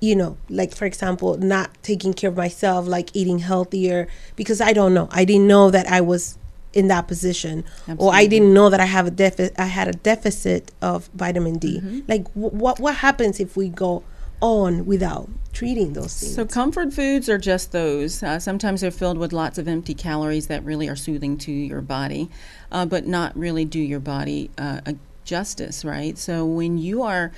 [0.00, 4.72] you know like for example not taking care of myself like eating healthier because I
[4.72, 6.38] don't know I didn't know that I was
[6.72, 8.06] in that position Absolutely.
[8.06, 11.58] or I didn't know that I have a deficit I had a deficit of vitamin
[11.58, 12.00] D mm-hmm.
[12.08, 14.02] like w- what what happens if we go
[14.40, 16.34] on without treating those things.
[16.34, 18.22] So, comfort foods are just those.
[18.22, 21.80] Uh, sometimes they're filled with lots of empty calories that really are soothing to your
[21.80, 22.30] body,
[22.72, 24.80] uh, but not really do your body uh,
[25.24, 26.16] justice, right?
[26.16, 27.32] So, when you are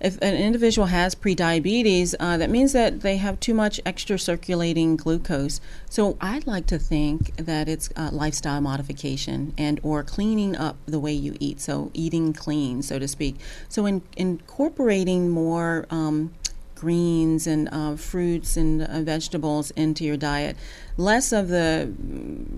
[0.00, 4.96] if an individual has prediabetes, uh, that means that they have too much extra circulating
[4.96, 5.60] glucose.
[5.90, 10.98] So I'd like to think that it's uh, lifestyle modification and or cleaning up the
[10.98, 11.60] way you eat.
[11.60, 13.36] So eating clean, so to speak.
[13.68, 16.32] So in, incorporating more um,
[16.80, 20.56] greens and uh, fruits and uh, vegetables into your diet,
[20.96, 21.92] less of the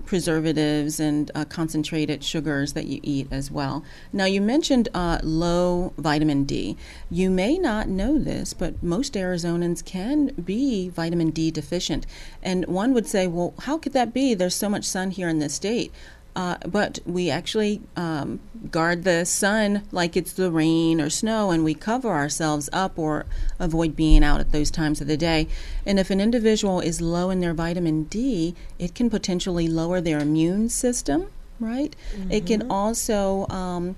[0.05, 3.83] preservatives and uh, concentrated sugars that you eat as well.
[4.13, 6.77] Now, you mentioned uh, low vitamin D.
[7.11, 12.05] You may not know this, but most Arizonans can be vitamin D deficient.
[12.41, 14.33] And one would say, well, how could that be?
[14.33, 15.91] There's so much sun here in this state.
[16.35, 18.39] Uh, but we actually um,
[18.71, 23.25] guard the sun like it's the rain or snow, and we cover ourselves up or
[23.59, 25.47] avoid being out at those times of the day.
[25.85, 30.19] And if an individual is low in their vitamin D, it can potentially lower their
[30.19, 31.27] immune system,
[31.59, 31.95] right?
[32.15, 32.31] Mm-hmm.
[32.31, 32.71] It can mm-hmm.
[32.71, 33.95] also um,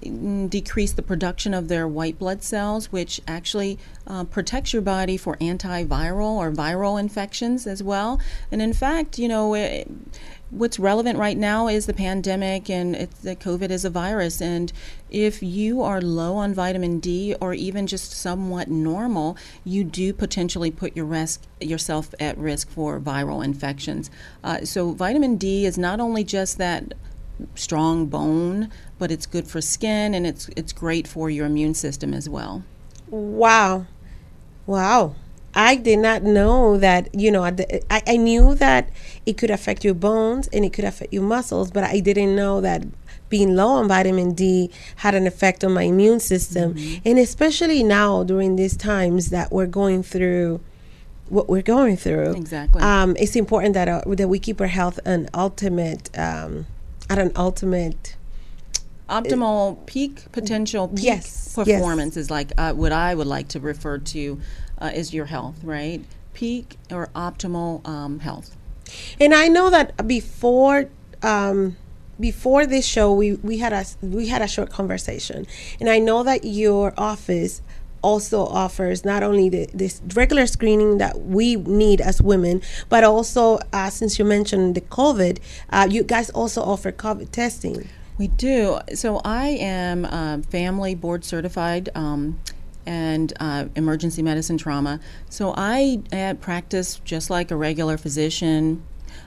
[0.00, 5.36] decrease the production of their white blood cells, which actually uh, protects your body for
[5.36, 8.20] antiviral or viral infections as well.
[8.50, 9.90] And in fact, you know, it,
[10.50, 14.42] what's relevant right now is the pandemic and the COVID is a virus.
[14.42, 14.72] And
[15.10, 20.70] if you are low on vitamin D or even just somewhat normal, you do potentially
[20.70, 24.10] put your risk, yourself at risk for viral infections.
[24.42, 26.94] Uh, so, vitamin D is not only just that
[27.54, 32.14] strong bone, but it's good for skin and it's it's great for your immune system
[32.14, 32.62] as well.
[33.08, 33.86] Wow.
[34.66, 35.14] Wow.
[35.52, 38.88] I did not know that, you know, I, I knew that
[39.26, 42.60] it could affect your bones and it could affect your muscles, but I didn't know
[42.60, 42.84] that
[43.28, 46.74] being low on vitamin D had an effect on my immune system.
[46.74, 47.08] Mm-hmm.
[47.08, 50.60] And especially now during these times that we're going through
[51.28, 52.32] what we're going through.
[52.34, 52.82] Exactly.
[52.82, 56.66] Um, it's important that uh, that we keep our health an ultimate um,
[57.10, 58.16] at an ultimate
[59.08, 62.24] optimal uh, peak potential peak yes, performance yes.
[62.24, 64.40] is like uh, what I would like to refer to
[64.78, 66.02] uh, is your health, right?
[66.32, 68.56] Peak or optimal um, health.
[69.20, 70.88] And I know that before
[71.22, 71.76] um,
[72.20, 75.46] before this show, we, we had a we had a short conversation,
[75.80, 77.62] and I know that your office
[78.02, 83.58] also offers not only the, this regular screening that we need as women, but also
[83.72, 85.38] uh, since you mentioned the COVID,
[85.70, 87.88] uh, you guys also offer COVID testing.
[88.18, 88.78] We do.
[88.94, 91.88] So I am uh, family board certified.
[91.94, 92.38] Um,
[92.86, 95.00] and uh, emergency medicine trauma.
[95.28, 98.82] So I uh, practice just like a regular physician,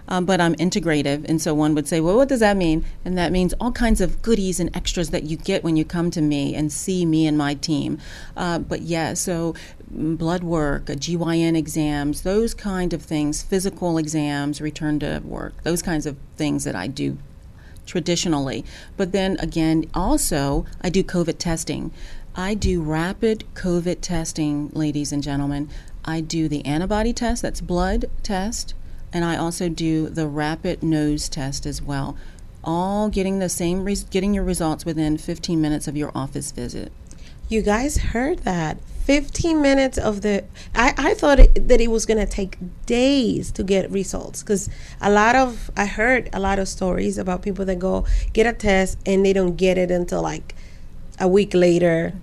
[0.08, 1.25] um, but I'm integrative.
[1.27, 2.86] And so one would say, well, what does that mean?
[3.06, 6.12] And that means all kinds of goodies and extras that you get when you come
[6.12, 7.99] to me and see me and my team.
[8.36, 9.56] Uh, but yeah, so
[9.93, 15.82] mm, blood work, GYN exams, those kind of things, physical exams, return to work, those
[15.82, 17.17] kinds of things that I do
[17.86, 18.63] traditionally.
[18.97, 21.91] But then again, also, I do COVID testing.
[22.36, 25.69] I do rapid COVID testing, ladies and gentlemen.
[26.06, 28.73] I do the antibody test, that's blood test
[29.13, 32.17] and I also do the rapid nose test as well.
[32.63, 36.91] All getting the same, res- getting your results within 15 minutes of your office visit.
[37.47, 38.78] You guys heard that.
[39.04, 43.52] 15 minutes of the i, I thought it, that it was going to take days
[43.52, 44.69] to get results because
[45.02, 48.54] a lot of i heard a lot of stories about people that go get a
[48.54, 50.56] test and they don't get it until like
[51.19, 52.13] a week later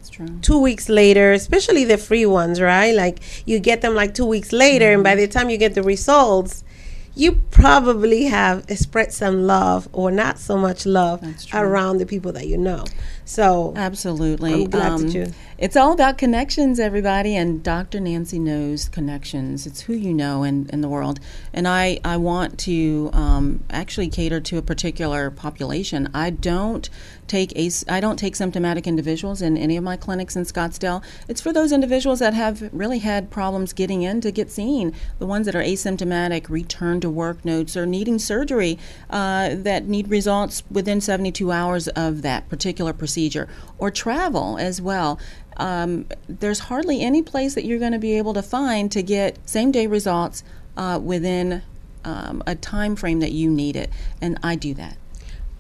[0.40, 4.50] two weeks later especially the free ones right like you get them like two weeks
[4.50, 4.94] later mm-hmm.
[4.94, 6.64] and by the time you get the results
[7.14, 12.46] you probably have spread some love or not so much love around the people that
[12.46, 12.84] you know.
[13.24, 15.32] So absolutely, I'm glad um, that you.
[15.60, 18.00] It's all about connections, everybody, and Dr.
[18.00, 19.66] Nancy knows connections.
[19.66, 21.20] It's who you know in, in the world,
[21.52, 26.08] and I I want to um, actually cater to a particular population.
[26.14, 26.88] I don't
[27.26, 31.04] take as- I don't take symptomatic individuals in any of my clinics in Scottsdale.
[31.28, 34.94] It's for those individuals that have really had problems getting in to get seen.
[35.18, 38.78] The ones that are asymptomatic, return to work notes, or needing surgery
[39.10, 43.46] uh, that need results within 72 hours of that particular procedure,
[43.76, 45.18] or travel as well.
[45.56, 49.36] Um, there's hardly any place that you're going to be able to find to get
[49.48, 50.42] same day results
[50.76, 51.62] uh, within
[52.04, 54.96] um, a time frame that you need it, and I do that.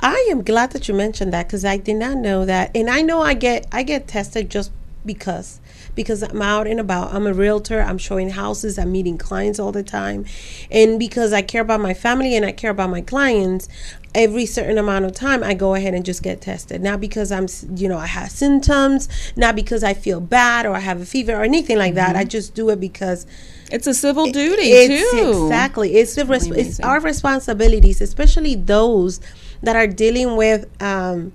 [0.00, 3.02] I am glad that you mentioned that because I did not know that, and I
[3.02, 4.72] know I get I get tested just
[5.04, 5.60] because
[5.94, 7.12] because I'm out and about.
[7.12, 7.80] I'm a realtor.
[7.80, 8.78] I'm showing houses.
[8.78, 10.24] I'm meeting clients all the time,
[10.70, 13.68] and because I care about my family and I care about my clients,
[14.14, 16.82] every certain amount of time I go ahead and just get tested.
[16.82, 20.80] Not because I'm, you know, I have symptoms, not because I feel bad or I
[20.80, 22.12] have a fever or anything like mm-hmm.
[22.12, 22.16] that.
[22.16, 23.26] I just do it because
[23.70, 25.44] it's a civil duty it's too.
[25.44, 25.96] Exactly.
[25.96, 29.20] It's the res- it's our responsibilities, especially those
[29.62, 31.32] that are dealing with um,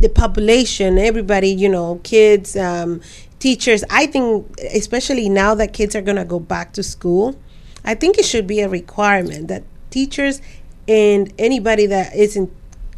[0.00, 3.00] the population, everybody, you know, kids, um,
[3.38, 3.84] teachers.
[3.90, 7.36] I think, especially now that kids are going to go back to school,
[7.84, 10.40] I think it should be a requirement that teachers
[10.86, 12.50] and anybody that is in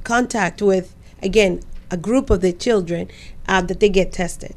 [0.05, 1.61] contact with, again,
[1.91, 3.09] a group of the children,
[3.49, 4.55] uh, that they get tested.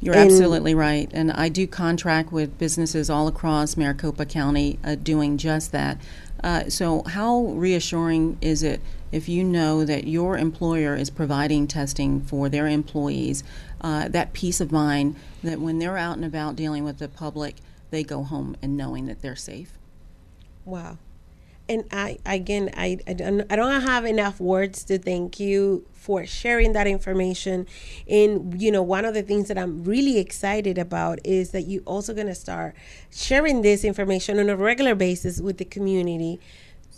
[0.00, 1.10] You're and absolutely right.
[1.12, 5.98] And I do contract with businesses all across Maricopa County uh, doing just that.
[6.44, 8.80] Uh, so, how reassuring is it
[9.16, 13.42] if you know that your employer is providing testing for their employees?
[13.80, 17.56] Uh, that peace of mind that when they're out and about dealing with the public,
[17.90, 19.78] they go home and knowing that they're safe.
[20.64, 20.98] Wow
[21.68, 26.24] and I again I, I don't I don't have enough words to thank you for
[26.24, 27.66] sharing that information.
[28.08, 31.82] And you know, one of the things that I'm really excited about is that you're
[31.82, 32.76] also going to start
[33.10, 36.38] sharing this information on a regular basis with the community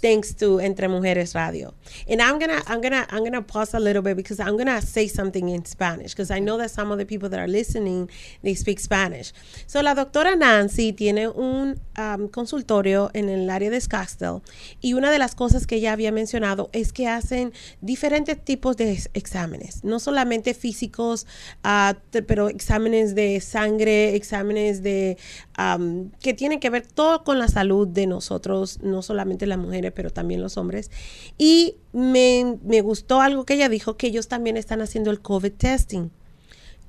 [0.00, 1.74] thanks to Entre Mujeres Radio.
[2.08, 5.08] And I'm gonna I'm gonna I'm gonna pause a little bit because I'm gonna say
[5.08, 8.10] something in Spanish because I know that some of the people that are listening
[8.42, 9.32] they speak Spanish.
[9.66, 14.40] So la doctora Nancy tiene un um, consultorio en el área de Scottsdale
[14.80, 18.98] y una de las cosas que ella había mencionado es que hacen diferentes tipos de
[19.14, 21.26] exámenes, no solamente físicos,
[21.64, 21.94] uh,
[22.26, 25.18] pero exámenes de sangre, exámenes de
[25.58, 29.87] um, que tienen que ver todo con la salud de nosotros, no solamente las mujeres
[29.90, 30.90] pero también los hombres.
[31.36, 35.52] Y me, me gustó algo que ella dijo, que ellos también están haciendo el COVID
[35.52, 36.10] testing.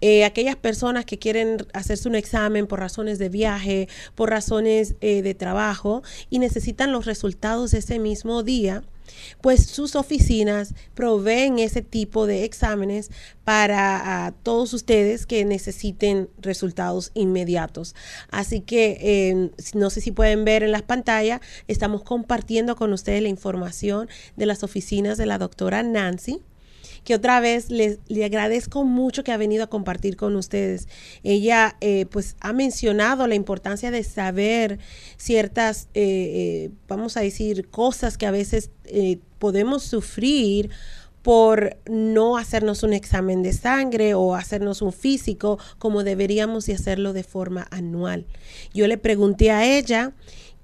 [0.02, 5.22] Eh, aquellas personas que quieren hacerse un examen por razones de viaje, por razones eh,
[5.22, 8.84] de trabajo y necesitan los resultados ese mismo día,
[9.42, 13.12] pues sus oficinas proveen ese tipo de exámenes
[13.44, 17.96] para todos ustedes que necesiten resultados inmediatos.
[18.30, 23.22] Así que eh, no sé si pueden ver en las pantallas, estamos compartiendo con ustedes
[23.22, 26.42] la información de las oficinas de la doctora Nancy
[27.04, 30.88] que otra vez les, le agradezco mucho que ha venido a compartir con ustedes.
[31.24, 34.80] Ella eh, pues ha mencionado la importancia de saber
[35.18, 38.72] ciertas, eh, eh, vamos a decir, cosas que a veces
[39.38, 40.72] podemos sufrir
[41.22, 47.14] por no hacernos un examen de sangre o hacernos un físico como deberíamos de hacerlo
[47.14, 48.26] de forma anual.
[48.74, 50.14] Yo le pregunté a ella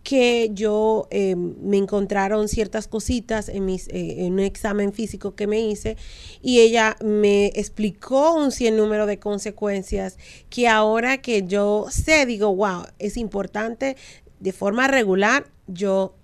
[0.06, 5.60] que yo eh, me encontraron ciertas cositas en, eh, en un examen físico que me
[5.60, 5.98] hice
[6.44, 10.20] y ella me explicó un cien número de consecuencias
[10.52, 13.98] que ahora que yo sé, digo, wow, es importante
[14.40, 16.16] de forma regular yo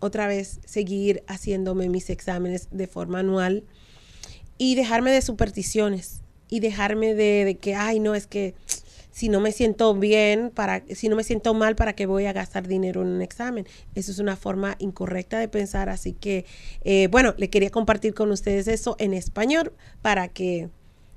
[0.00, 3.64] otra vez seguir haciéndome mis exámenes de forma anual
[4.56, 8.54] y dejarme de supersticiones y dejarme de, de que, ay, no, es que
[9.14, 12.32] si no me siento bien, para, si no me siento mal, ¿para qué voy a
[12.32, 13.64] gastar dinero en un examen?
[13.94, 16.46] Eso es una forma incorrecta de pensar, así que,
[16.82, 20.68] eh, bueno, le quería compartir con ustedes eso en español para que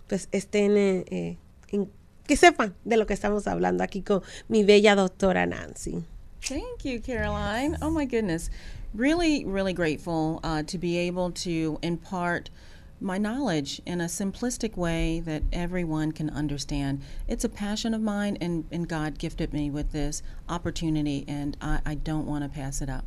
[0.08, 1.88] pues estén, eh, eh,
[2.28, 6.04] que sepan de lo que estamos hablando aquí con mi bella doctora Nancy.
[6.48, 7.78] Thank you, Caroline.
[7.82, 8.52] Oh my goodness.
[8.94, 12.52] Really, really grateful uh, to be able to impart
[13.00, 17.02] my knowledge in a simplistic way that everyone can understand.
[17.28, 21.80] It's a passion of mine, and, and God gifted me with this opportunity, and I,
[21.86, 23.06] I don't want to pass it up.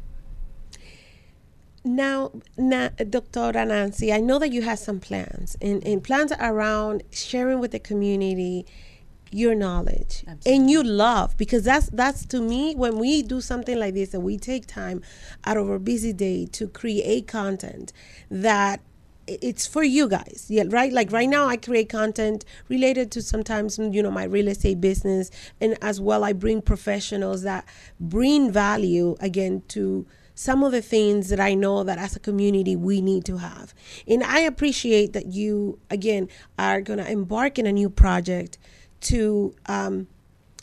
[1.83, 3.53] Now, na, Dr.
[3.65, 7.79] Nancy, I know that you have some plans and, and plans around sharing with the
[7.79, 8.67] community
[9.33, 10.53] your knowledge Absolutely.
[10.53, 14.25] and you love because that's that's to me when we do something like this and
[14.25, 15.01] we take time
[15.45, 17.93] out of our busy day to create content
[18.29, 18.81] that
[19.43, 20.93] it's for you guys yeah right?
[20.93, 25.31] Like right now i create content related to sometimes you know my real estate business.
[25.61, 27.65] And as well i bring professionals that
[27.99, 32.75] bring value again to some of the things that i know that as a community
[32.77, 33.75] we need to have.
[34.07, 36.29] And i appreciate that you again
[36.59, 38.59] are going to embark in a new project
[39.03, 40.09] to um,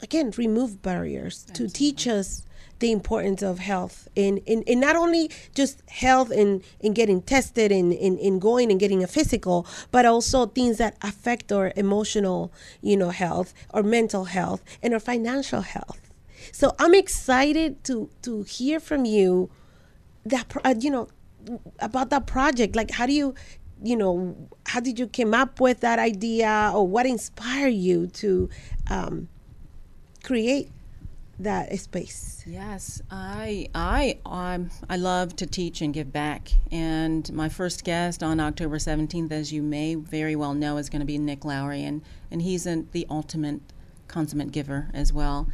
[0.01, 1.73] again remove barriers Absolutely.
[1.73, 2.43] to teach us
[2.79, 7.71] the importance of health in, in, in not only just health in, in getting tested
[7.71, 12.51] and in, in going and getting a physical, but also things that affect our emotional,
[12.81, 16.07] you know, health, our mental health, and our financial health.
[16.51, 19.49] So I'm excited to to hear from you
[20.25, 21.09] that uh, you know
[21.79, 22.75] about that project.
[22.75, 23.35] Like, how do you
[23.83, 24.35] you know
[24.67, 28.49] how did you came up with that idea or what inspired you to
[28.89, 29.29] um,
[30.23, 30.69] create
[31.39, 32.43] that space.
[32.47, 34.17] Yes i i
[34.89, 36.51] i love to teach and give back.
[36.71, 41.01] And my first guest on october 17th as you may very well know is going
[41.01, 43.61] to be nick lowry and and he's an, the ultimate
[44.07, 45.47] consummate giver as well.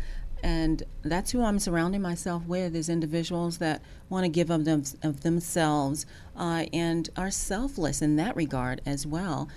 [0.44, 4.84] And that's who I'm surrounding myself with is individuals that want to give of, them,
[5.02, 6.06] of themselves
[6.36, 9.48] uh, and are selfless in that regard as well.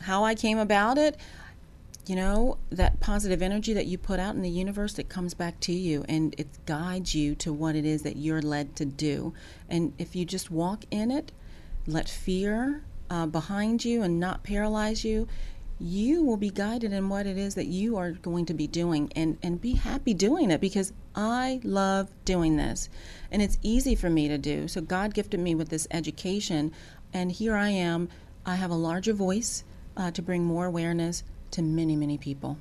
[0.00, 1.18] How I came about it,
[2.06, 5.58] you know, that positive energy that you put out in the universe that comes back
[5.60, 9.34] to you and it guides you to what it is that you're led to do.
[9.68, 11.32] And if you just walk in it,
[11.86, 15.26] let fear uh, behind you and not paralyze you,
[15.80, 19.12] you will be guided in what it is that you are going to be doing
[19.16, 22.88] and, and be happy doing it because I love doing this.
[23.32, 24.68] And it's easy for me to do.
[24.68, 26.72] So God gifted me with this education,
[27.12, 28.08] and here I am.
[28.46, 29.64] I have a larger voice
[29.96, 31.24] uh, to bring more awareness
[31.56, 32.58] to many, many people.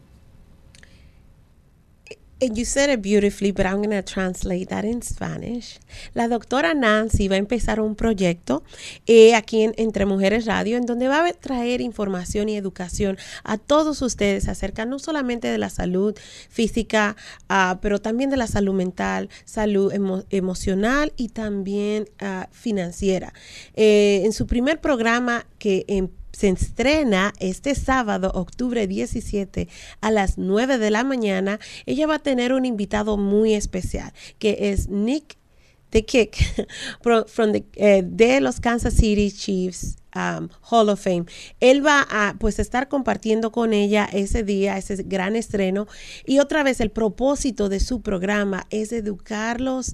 [2.41, 5.79] And you said it beautifully, but I'm going to translate that in Spanish.
[6.13, 8.61] La doctora Nancy va a empezar un proyecto
[9.07, 13.57] eh, aquí en Entre Mujeres Radio, en donde va a traer información y educación a
[13.57, 16.13] todos ustedes acerca no solamente de la salud
[16.49, 17.15] física,
[17.49, 23.33] uh, pero también de la salud mental, salud emo emocional y también uh, financiera.
[23.75, 29.69] Eh, en su primer programa que empezó, se estrena este sábado, octubre 17,
[30.01, 31.59] a las 9 de la mañana.
[31.85, 35.37] Ella va a tener un invitado muy especial, que es Nick
[35.91, 36.37] The Kick
[37.27, 41.25] from eh, de los Kansas City Chiefs um, Hall of Fame.
[41.59, 45.87] Él va a pues estar compartiendo con ella ese día, ese gran estreno.
[46.25, 49.93] Y otra vez el propósito de su programa es educarlos,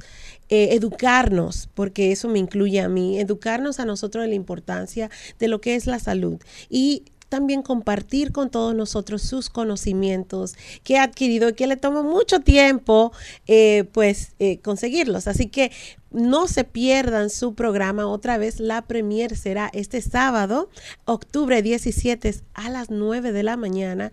[0.53, 5.47] eh, educarnos, porque eso me incluye a mí, educarnos a nosotros de la importancia de
[5.47, 6.39] lo que es la salud.
[6.69, 12.03] Y también compartir con todos nosotros sus conocimientos que ha adquirido y que le toma
[12.03, 13.13] mucho tiempo
[13.47, 15.29] eh, pues eh, conseguirlos.
[15.29, 15.71] Así que
[16.11, 18.59] no se pierdan su programa otra vez.
[18.59, 20.69] La premier será este sábado,
[21.05, 24.11] octubre 17 a las 9 de la mañana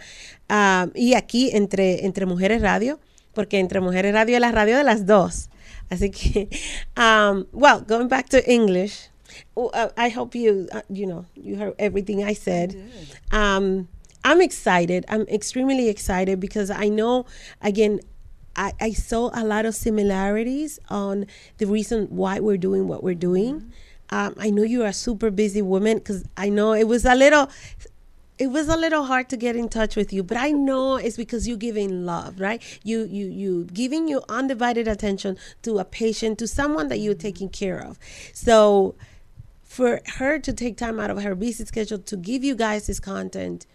[0.48, 3.00] uh, y aquí entre, entre Mujeres Radio,
[3.34, 5.50] porque entre Mujeres Radio es la radio de las dos.
[5.90, 6.48] Así que,
[6.96, 9.08] um, well, going back to English.
[9.56, 12.76] uh, I hope you uh, you know you heard everything I said.
[13.30, 13.88] I um,
[14.24, 15.04] I'm excited.
[15.08, 17.26] I'm extremely excited because I know
[17.62, 18.00] again.
[18.56, 21.26] I, I saw a lot of similarities on
[21.58, 23.72] the reason why we're doing what we're doing.
[24.10, 27.50] Um, I know you're a super busy woman because I know it was a little
[28.38, 31.16] it was a little hard to get in touch with you but i know it's
[31.16, 32.62] because you're giving love right?
[32.82, 37.48] You you you giving your undivided attention to a patient to someone that you're taking
[37.48, 37.98] care of.
[38.32, 38.94] So
[39.64, 42.98] for her to take time out of her busy schedule to give you guys this
[42.98, 43.66] content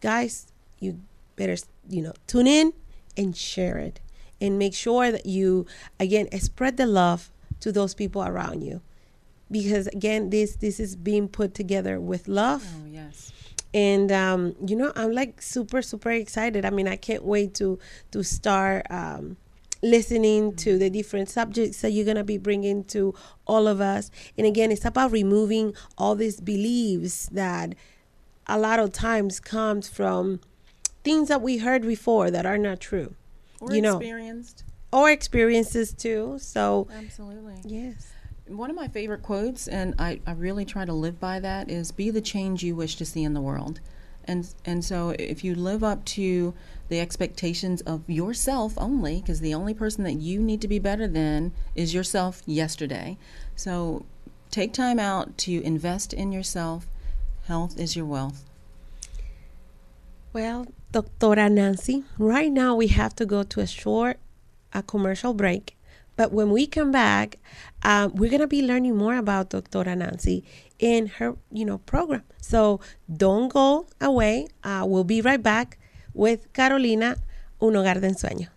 [0.00, 0.46] guys
[0.78, 1.00] you
[1.36, 1.56] better
[1.88, 2.72] you know tune in
[3.16, 4.00] and share it.
[4.40, 5.66] And make sure that you
[5.98, 8.82] again spread the love to those people around you.
[9.50, 12.66] Because again this this is being put together with love.
[12.66, 13.32] Oh, yes.
[13.74, 17.78] And um, you know i'm like super super excited i mean i can't wait to
[18.12, 19.36] to start um,
[19.82, 23.12] listening to the different subjects that you're going to be bringing to
[23.46, 27.74] all of us and again it's about removing all these beliefs that
[28.46, 30.40] a lot of times comes from
[31.02, 33.14] things that we heard before that are not true
[33.60, 34.64] Or you know experienced.
[34.92, 37.56] or experiences too so Absolutely.
[37.64, 38.12] yes
[38.46, 41.90] One of my favorite quotes, and I, I really try to live by that, is
[41.92, 43.80] be the change you wish to see in the world.
[44.26, 46.54] And, and so if you live up to
[46.88, 51.06] the expectations of yourself only, because the only person that you need to be better
[51.06, 53.18] than is yourself yesterday.
[53.56, 54.04] So
[54.50, 56.86] take time out to invest in yourself.
[57.46, 58.44] Health is your wealth.
[60.32, 64.18] Well, Doctora Nancy, right now we have to go to a short
[64.74, 65.76] a commercial break.
[66.16, 67.38] But when we come back,
[67.82, 70.44] um, we're gonna be learning more about Doctora Nancy
[70.78, 72.22] in her, you know, program.
[72.40, 74.48] So don't go away.
[74.62, 75.78] Uh, we'll be right back
[76.14, 77.16] with Carolina,
[77.60, 78.48] Un Hogar de Ensueño.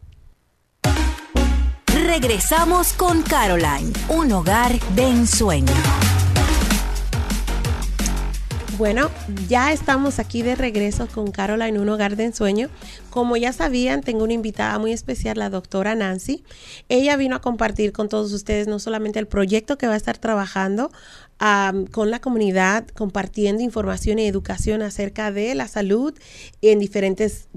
[2.07, 6.06] Regresamos con Caroline, un hogar de ensueño.
[8.77, 9.09] Bueno,
[9.49, 12.69] ya estamos aquí de regreso con Caroline, un hogar de ensueño.
[13.09, 16.43] Como ya sabían, tengo una invitada muy especial, la doctora Nancy.
[16.87, 20.19] Ella vino a compartir con todos ustedes no solamente el proyecto que va a estar
[20.19, 20.91] trabajando
[21.91, 26.13] con la comunidad, compartiendo información y educación acerca de la salud
[26.61, 27.47] en diferentes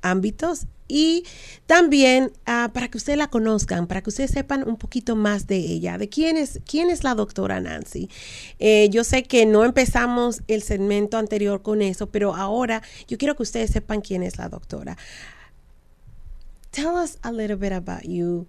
[0.00, 1.24] ámbitos y
[1.66, 5.56] también uh, para que ustedes la conozcan, para que ustedes sepan un poquito más de
[5.56, 8.10] ella, de quién es, quién es la doctora Nancy.
[8.58, 13.36] Eh, yo sé que no empezamos el segmento anterior con eso, pero ahora yo quiero
[13.36, 14.96] que ustedes sepan quién es la doctora.
[16.72, 18.46] Tell us a little bit about you,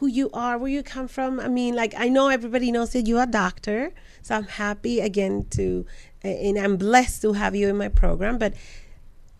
[0.00, 1.40] who you are, where you come from.
[1.40, 5.46] I mean, like, I know everybody knows that you're a doctor, so I'm happy again
[5.50, 5.86] to,
[6.22, 8.54] and I'm blessed to have you in my program, but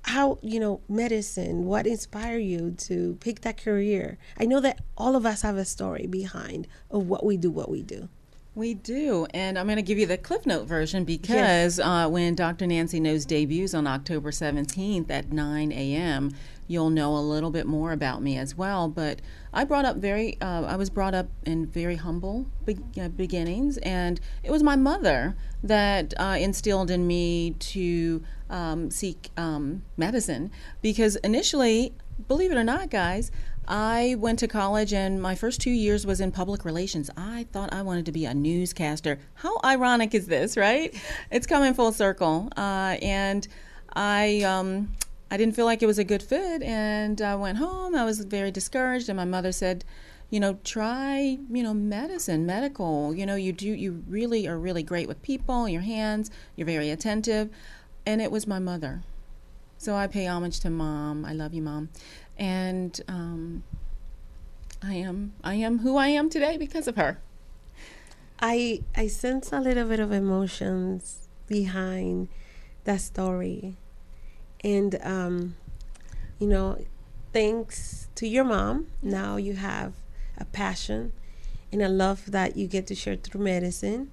[0.05, 4.19] how you know medicine what inspired you to pick that career?
[4.39, 7.71] I know that all of us have a story behind of what we do what
[7.71, 8.09] we do
[8.57, 12.37] We do, and I'm going to give you the Cliff Note version because uh, when
[12.37, 12.69] Dr.
[12.69, 16.31] Nancy Knows debuts on October 17th at 9 a.m.,
[16.69, 18.89] you'll know a little bit more about me as well.
[18.89, 19.21] But
[19.53, 23.77] I brought up very, uh, I was brought up in very humble be- uh, beginnings,
[23.79, 25.35] and it was my mother
[25.65, 31.93] that uh, instilled in me to um, seek um, medicine because initially,
[32.29, 33.33] believe it or not, guys,
[33.67, 37.11] I went to college and my first two years was in public relations.
[37.17, 39.19] I thought I wanted to be a newscaster.
[39.35, 40.95] How ironic is this, right?
[41.31, 42.51] It's coming full circle.
[42.57, 43.47] Uh, and
[43.95, 44.93] I, um,
[45.31, 47.95] I didn't feel like it was a good fit, and I went home.
[47.95, 49.85] I was very discouraged, and my mother said,
[50.31, 53.13] "You know, try you know medicine, medical.
[53.15, 55.69] You know, you do you really are really great with people.
[55.69, 57.51] Your hands, you're very attentive."
[58.07, 59.03] And it was my mother.
[59.79, 61.25] So I pay homage to mom.
[61.25, 61.89] I love you, mom
[62.39, 63.63] and um,
[64.83, 67.19] I am I am who I am today because of her.
[68.41, 72.29] i i sense a little bit of emotions behind
[72.85, 73.77] that story
[74.63, 75.55] and um
[76.41, 76.77] you know
[77.33, 79.93] thanks to your mom now you have
[80.37, 81.13] a passion
[81.73, 84.11] and a love that you get to share through medicine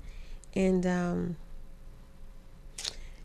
[0.53, 1.35] and um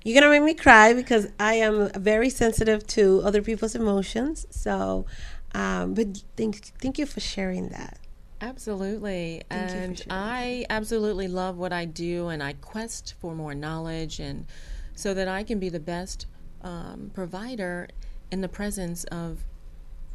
[0.06, 4.46] you're gonna make me cry because I am very sensitive to other people's emotions.
[4.50, 5.04] So,
[5.52, 7.98] um, but thank thank you for sharing that.
[8.40, 9.42] Absolutely.
[9.50, 10.04] Thank and.
[10.08, 14.46] I absolutely love what I do and I quest for more knowledge and
[14.94, 16.26] so that I can be the best
[16.62, 17.88] um, provider
[18.30, 19.40] in the presence of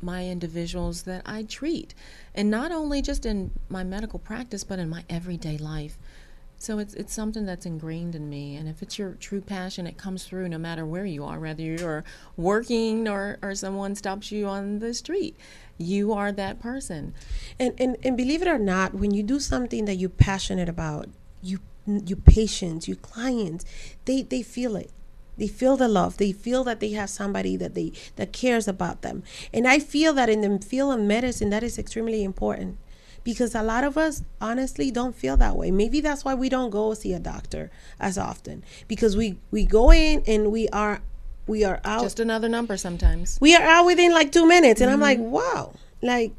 [0.02, 1.94] my individuals that I treat.
[2.34, 5.98] And not only just in my medical practice, but in my everyday life.
[6.62, 9.97] So it's it's something that's ingrained in me, and if it's your true passion, it
[9.97, 12.03] comes through no matter where you are, whether you're
[12.38, 15.36] working or or someone stops you on the street.
[15.80, 17.16] You are that person.
[17.59, 21.09] And, and and believe it or not, when you do something that you're passionate about,
[21.41, 23.66] you your patients, your clients,
[24.05, 24.91] they they feel it.
[25.39, 26.18] They feel the love.
[26.18, 29.24] They feel that they have somebody that they that cares about them.
[29.51, 32.78] And I feel that in the field of medicine, that is extremely important
[33.24, 35.72] because a lot of us honestly don't feel that way.
[35.72, 38.64] Maybe that's why we don't go see a doctor as often.
[38.88, 41.02] Because we we go in and we are
[41.48, 42.04] we are out.
[42.04, 43.38] Just another number sometimes.
[43.42, 44.82] we are out within like two minutes.
[44.82, 45.04] And i'm mm-hmm.
[45.04, 45.74] like wow.
[46.02, 46.34] Like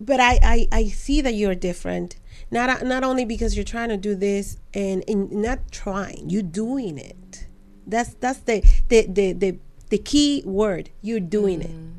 [0.00, 2.16] but I, I i see that you're different.
[2.50, 6.98] Not not only because you're trying to do this and, and not trying you're doing
[6.98, 7.46] it.
[7.86, 9.58] That's that's the the the the,
[9.90, 10.90] the key word.
[11.00, 11.70] You're doing it.
[11.70, 11.92] Mm.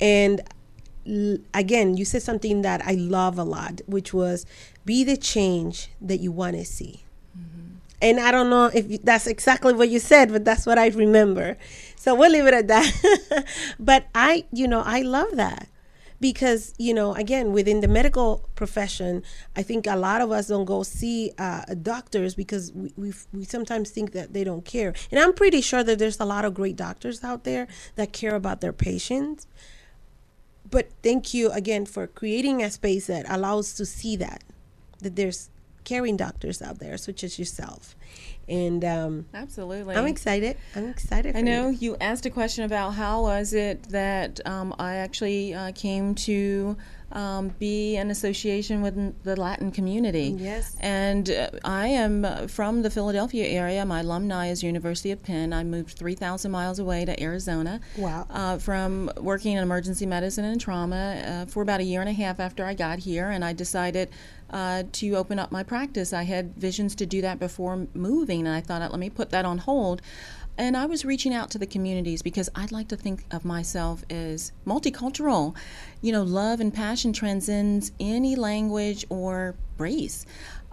[0.00, 0.46] And l-
[1.54, 4.44] again you said something that i love a lot which was
[4.84, 7.04] be the change that you want to see
[8.02, 11.56] and I don't know if that's exactly what you said, but that's what I remember.
[11.96, 13.46] So we'll leave it at that.
[13.78, 15.68] but I, you know, I love that
[16.20, 19.22] because, you know, again, within the medical profession,
[19.56, 23.44] I think a lot of us don't go see uh, doctors because we, we, we
[23.44, 24.92] sometimes think that they don't care.
[25.10, 28.34] And I'm pretty sure that there's a lot of great doctors out there that care
[28.34, 29.46] about their patients.
[30.68, 34.42] But thank you again for creating a space that allows to see that,
[35.00, 35.50] that there's
[35.84, 37.94] caring doctors out there, such as yourself.
[38.48, 39.94] And um, Absolutely.
[39.96, 40.56] I'm excited.
[40.74, 41.36] I'm excited.
[41.36, 41.92] I know you.
[41.92, 46.76] you asked a question about how was it that um, I actually uh, came to
[47.12, 50.34] um, be an association with the Latin community.
[50.38, 50.76] Yes.
[50.80, 53.84] And uh, I am uh, from the Philadelphia area.
[53.86, 55.52] My alumni is University of Penn.
[55.52, 57.80] I moved 3,000 miles away to Arizona.
[57.96, 58.26] Wow.
[58.28, 62.12] Uh, from working in emergency medicine and trauma uh, for about a year and a
[62.12, 64.10] half after I got here, and I decided
[64.50, 66.12] uh, to open up my practice.
[66.12, 69.44] I had visions to do that before moving, and I thought, let me put that
[69.44, 70.02] on hold.
[70.58, 74.04] And I was reaching out to the communities because I'd like to think of myself
[74.08, 75.54] as multicultural.
[76.00, 80.24] You know, love and passion transcends any language or race.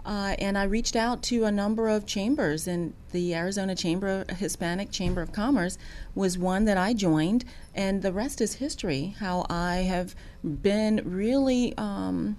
[0.06, 4.90] Uh, and I reached out to a number of chambers, and the Arizona Chamber, Hispanic
[4.90, 5.78] Chamber of Commerce,
[6.14, 9.16] was one that I joined, and the rest is history.
[9.18, 10.14] How I have
[10.44, 12.36] been really um,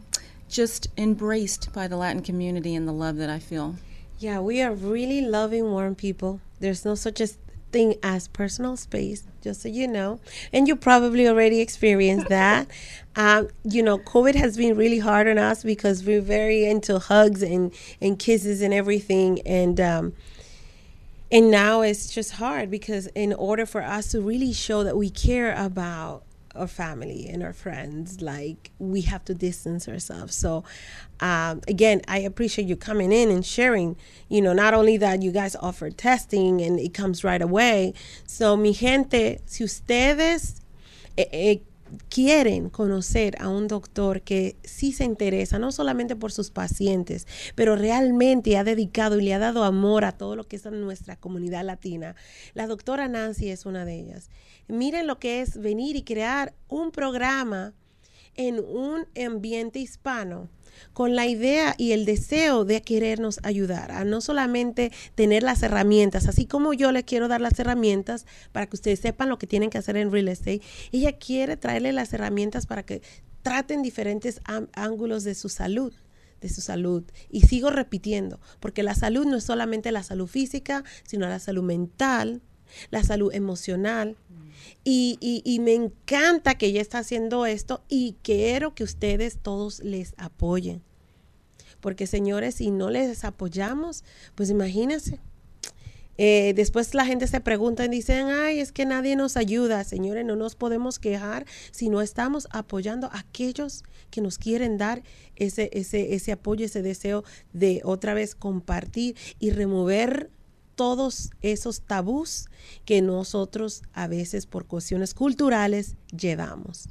[0.48, 3.78] just embraced by the Latin community and the love that I feel.
[4.20, 6.42] Yeah, we are really loving, warm people.
[6.66, 7.28] There's no such a
[7.72, 10.20] thing as personal space, just so you know.
[10.52, 12.68] And you probably already experienced that.
[13.16, 17.44] um, you know, COVID has been really hard on us because we're very into hugs
[17.44, 19.42] and, and kisses and everything.
[19.46, 20.14] And um,
[21.32, 25.10] and now it's just hard because in order for us to really show that we
[25.10, 26.24] care about
[26.56, 30.36] our family and our friends like we have to distance ourselves.
[30.36, 30.64] So
[31.20, 33.96] um, again i appreciate you coming in and sharing
[34.28, 37.94] you know not only that you guys offer testing and it comes right away.
[38.26, 40.62] So mi gente si ustedes
[41.18, 41.56] eh, eh,
[42.10, 47.76] quieren conocer a un doctor que sí se interesa, no solamente por sus pacientes, pero
[47.76, 51.64] realmente ha dedicado y le ha dado amor a todo lo que es nuestra comunidad
[51.64, 52.16] latina.
[52.54, 54.30] La doctora Nancy es una de ellas.
[54.68, 57.74] Miren lo que es venir y crear un programa
[58.36, 60.50] en un ambiente hispano
[60.94, 66.28] con la idea y el deseo de querernos ayudar, a no solamente tener las herramientas,
[66.28, 69.70] así como yo les quiero dar las herramientas para que ustedes sepan lo que tienen
[69.70, 70.62] que hacer en real estate,
[70.92, 73.02] ella quiere traerle las herramientas para que
[73.42, 74.42] traten diferentes
[74.74, 75.94] ángulos de su salud
[76.42, 77.04] de su salud.
[77.30, 81.64] Y sigo repitiendo, porque la salud no es solamente la salud física, sino la salud
[81.64, 82.42] mental,
[82.92, 84.18] la salud emocional.
[84.84, 90.14] Y, y, me encanta que ella está haciendo esto y quiero que ustedes todos les
[90.18, 90.84] apoyen.
[91.80, 94.04] Porque señores, si no les apoyamos,
[94.36, 95.20] pues imagínense.
[96.18, 99.84] Eh, después la gente se pregunta y dicen, ay, es que nadie nos ayuda.
[99.84, 105.04] Señores, no nos podemos quejar si no estamos apoyando a aquellos que nos quieren dar
[105.36, 110.30] ese, ese, ese apoyo, ese deseo de otra vez compartir y remover
[110.76, 112.48] todos esos tabús
[112.86, 116.88] que nosotros a veces por cuestiones culturales llevamos.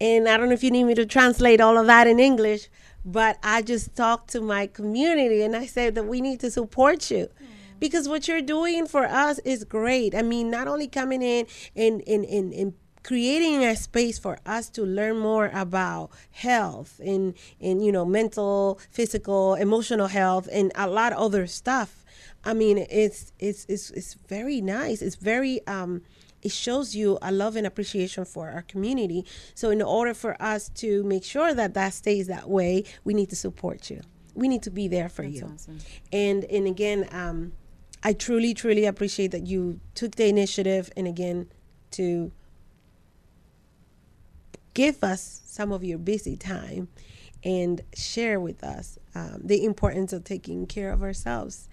[0.00, 2.68] And I don't know if you need me to translate all of that in English,
[3.04, 7.10] but I just talked to my community and I said that we need to support
[7.10, 7.28] you.
[7.28, 7.46] Mm.
[7.78, 10.14] Because what you're doing for us is great.
[10.14, 14.68] I mean, not only coming in and, and, and, and creating a space for us
[14.70, 20.88] to learn more about health and, and you know mental physical emotional health and a
[20.88, 22.01] lot of other stuff
[22.44, 25.00] I mean, it's it's it's it's very nice.
[25.02, 26.02] It's very um,
[26.42, 29.24] it shows you a love and appreciation for our community.
[29.54, 33.30] So, in order for us to make sure that that stays that way, we need
[33.30, 34.00] to support you.
[34.34, 35.50] We need to be there for That's you.
[35.54, 35.78] awesome.
[36.12, 37.52] And and again, um,
[38.02, 41.48] I truly truly appreciate that you took the initiative and again
[41.92, 42.32] to
[44.74, 46.88] give us some of your busy time
[47.44, 51.68] and share with us um, the importance of taking care of ourselves.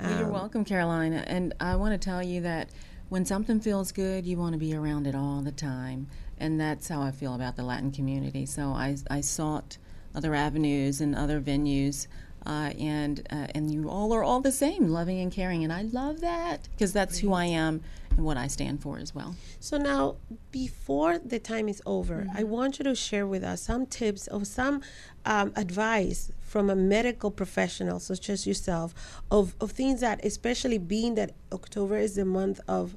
[0.00, 1.24] Well, you're Um, welcome, Carolina.
[1.26, 2.70] And I want to tell you that
[3.08, 6.06] when something feels good, you want to be around it all the time.
[6.38, 8.46] And that's how I feel about the Latin community.
[8.46, 9.78] So I, I sought
[10.14, 12.06] other avenues and other venues.
[12.46, 15.82] Uh, and uh, and you all are all the same, loving and caring, and I
[15.82, 19.34] love that because that's who I am and what I stand for as well.
[19.58, 20.16] So now,
[20.52, 24.44] before the time is over, I want you to share with us some tips or
[24.44, 24.82] some
[25.26, 31.14] um, advice from a medical professional such as yourself of, of things that, especially being
[31.14, 32.96] that October is the month of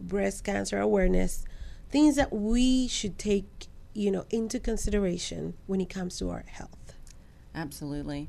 [0.00, 1.44] breast cancer awareness,
[1.90, 6.94] things that we should take, you know, into consideration when it comes to our health.
[7.52, 8.28] Absolutely.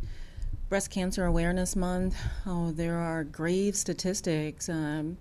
[0.68, 2.16] Breast Cancer Awareness Month.
[2.47, 4.68] Oh, there are grave statistics.
[4.68, 5.18] Um,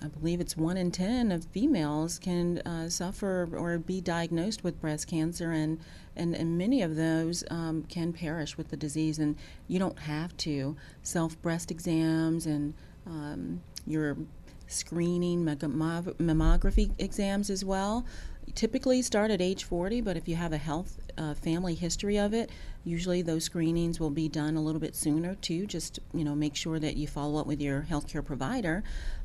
[0.00, 4.80] I believe it's one in ten of females can uh, suffer or be diagnosed with
[4.80, 5.80] breast cancer, and
[6.16, 9.18] and, and many of those um, can perish with the disease.
[9.18, 9.36] And
[9.66, 12.74] you don't have to self breast exams and
[13.06, 14.16] um, your
[14.68, 18.04] screening mammography exams as well.
[18.54, 20.97] Typically start at age 40, but if you have a health
[21.34, 22.50] family history of it,
[22.84, 25.66] usually those screenings will be done a little bit sooner too.
[25.66, 28.82] Just you know, make sure that you follow up with your healthcare provider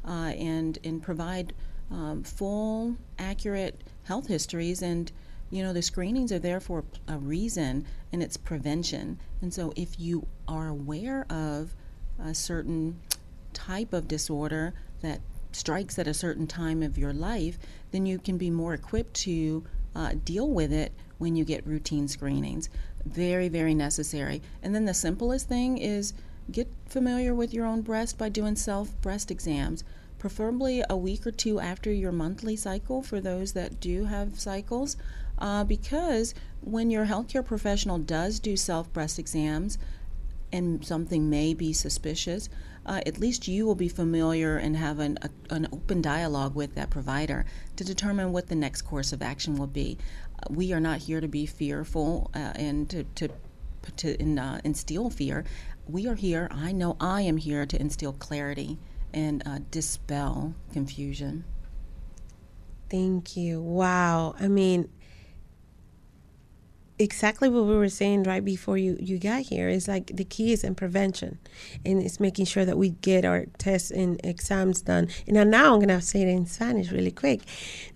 [0.08, 1.54] uh, and and provide
[1.92, 4.82] um, full, accurate health histories.
[4.82, 5.12] And
[5.52, 9.20] you know, the screenings are there for a reason, and it's prevention.
[9.42, 11.76] And so, if you are aware of
[12.20, 13.00] a certain
[13.54, 15.22] type of disorder that
[15.52, 17.60] strikes at a certain time of your life,
[17.92, 19.64] then you can be more equipped to
[19.96, 20.92] uh, deal with it
[21.24, 22.70] when you get routine screenings.
[23.06, 24.42] Very, very necessary.
[24.62, 26.14] And then the simplest thing is
[26.52, 29.86] get familiar with your own breast by doing self breast exams,
[30.20, 34.98] preferably a week or two after your monthly cycle for those that do have cycles.
[35.40, 39.78] Uh, because when your healthcare professional does do self breast exams
[40.52, 42.50] and something may be suspicious,
[42.86, 46.76] uh, at least you will be familiar and have an, a, an open dialogue with
[46.76, 47.46] that provider
[47.76, 49.98] to determine what the next course of action will be.
[50.50, 53.30] We are not here to be fearful uh, and to, to,
[53.98, 55.46] to in, uh, instill fear.
[55.88, 58.78] We are here, I know I am here to instill clarity
[59.14, 61.44] and uh, dispel confusion.
[62.90, 63.62] Thank you.
[63.62, 64.36] Wow.
[64.40, 64.90] I mean,
[67.04, 70.54] exactly what we were saying right before you you got here is like the key
[70.54, 71.38] is in prevention
[71.86, 75.08] and it's making sure that we get our tests and exams done.
[75.28, 77.42] And now I'm going to say it in Spanish really quick.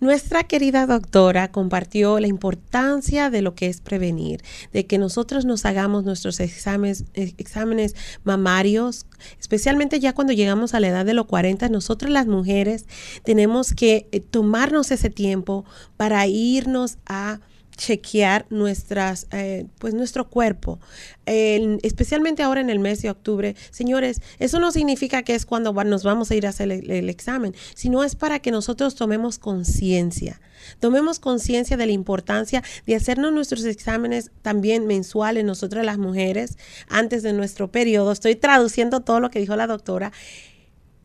[0.00, 4.42] Nuestra querida doctora compartió la importancia de lo que es prevenir
[4.72, 7.94] de que nosotros nos hagamos nuestros exámenes exámenes
[8.24, 9.06] mamarios
[9.40, 12.86] especialmente ya cuando llegamos a la edad de los 40 nosotros las mujeres
[13.24, 15.64] tenemos que eh, tomarnos ese tiempo
[15.96, 17.40] para irnos a
[17.78, 20.78] chequear nuestras, eh, pues nuestro cuerpo,
[21.24, 23.54] especialmente ahora en el mes de octubre.
[23.70, 27.08] Señores, eso no significa que es cuando nos vamos a ir a hacer el, el
[27.08, 30.40] examen, sino es para que nosotros tomemos conciencia.
[30.80, 36.58] Tomemos conciencia de la importancia de hacernos nuestros exámenes también mensuales, nosotras las mujeres,
[36.88, 38.10] antes de nuestro periodo.
[38.10, 40.12] Estoy traduciendo todo lo que dijo la doctora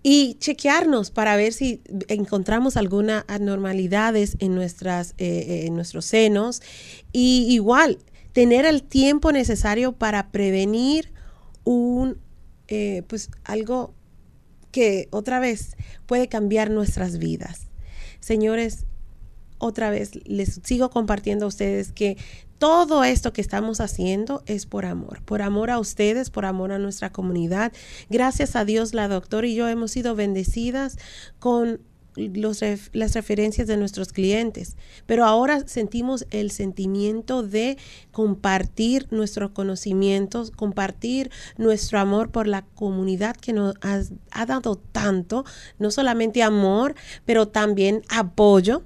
[0.04, 6.62] y chequearnos para ver si encontramos alguna anormalidades en nuestras eh, eh, en nuestros senos.
[7.14, 7.98] Y igual
[8.34, 11.14] tener el tiempo necesario para prevenir
[11.64, 12.20] un
[12.68, 13.94] eh, pues algo
[14.72, 17.68] que otra vez puede cambiar nuestras vidas.
[18.20, 18.86] Señores
[19.64, 22.18] otra vez les sigo compartiendo a ustedes que
[22.58, 26.80] todo esto que estamos haciendo es por amor, por amor a ustedes, por amor a
[26.80, 27.74] nuestra comunidad.
[28.10, 30.98] Gracias a Dios, la doctora y yo hemos sido bendecidas
[31.40, 31.82] con
[32.16, 37.76] los ref- las referencias de nuestros clientes, pero ahora sentimos el sentimiento de
[38.12, 45.44] compartir nuestros conocimientos, compartir nuestro amor por la comunidad que nos ha, ha dado tanto,
[45.80, 46.94] no solamente amor,
[47.26, 48.84] pero también apoyo.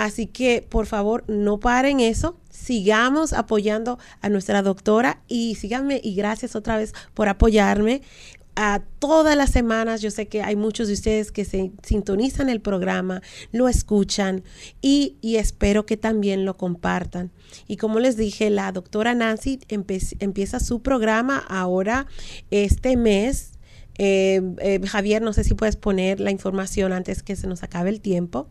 [0.00, 6.14] Así que por favor no paren eso, sigamos apoyando a nuestra doctora y síganme y
[6.14, 8.00] gracias otra vez por apoyarme.
[8.56, 12.62] A todas las semanas yo sé que hay muchos de ustedes que se sintonizan el
[12.62, 13.20] programa,
[13.52, 14.42] lo escuchan
[14.80, 17.30] y, espero que también lo compartan.
[17.68, 22.06] Y como les dije, la doctora Nancy empieza su programa ahora
[22.50, 23.52] este mes.
[23.98, 27.90] Eh, eh, Javier, no sé si puedes poner la información antes que se nos acabe
[27.90, 28.48] el tiempo.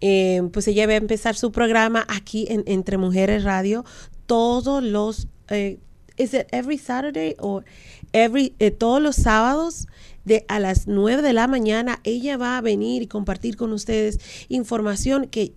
[0.00, 3.84] Eh, pues ella va a empezar su programa aquí en Entre Mujeres Radio
[4.26, 5.78] todos los eh,
[6.18, 7.64] every Saturday or
[8.12, 9.86] every eh, todos los sábados
[10.24, 14.18] de a las 9 de la mañana ella va a venir y compartir con ustedes
[14.48, 15.54] información que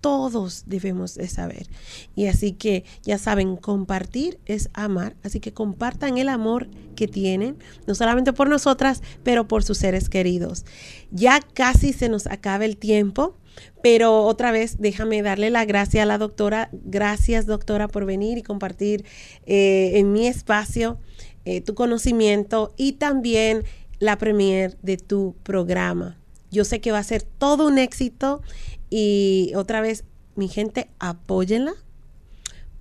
[0.00, 1.66] todos debemos de saber.
[2.14, 5.16] Y así que ya saben, compartir es amar.
[5.24, 7.56] Así que compartan el amor que tienen,
[7.88, 10.64] no solamente por nosotras, pero por sus seres queridos.
[11.10, 13.36] Ya casi se nos acaba el tiempo.
[13.82, 16.68] Pero otra vez, déjame darle la gracia a la doctora.
[16.72, 19.04] Gracias, doctora, por venir y compartir
[19.46, 20.98] eh, en mi espacio
[21.44, 23.62] eh, tu conocimiento y también
[23.98, 26.18] la premier de tu programa.
[26.50, 28.42] Yo sé que va a ser todo un éxito
[28.90, 30.04] y otra vez,
[30.34, 31.74] mi gente, apóyenla.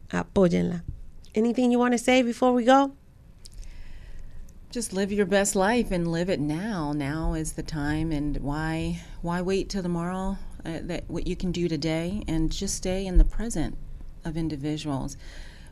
[0.09, 0.84] Apóyenla.
[1.36, 2.95] Anything you want to say before we go?
[4.71, 6.91] Just live your best life and live it now.
[6.91, 10.38] Now is the time, and why why wait till tomorrow?
[10.66, 13.78] Uh, that what you can do today, and just stay in the present
[14.24, 15.16] of individuals.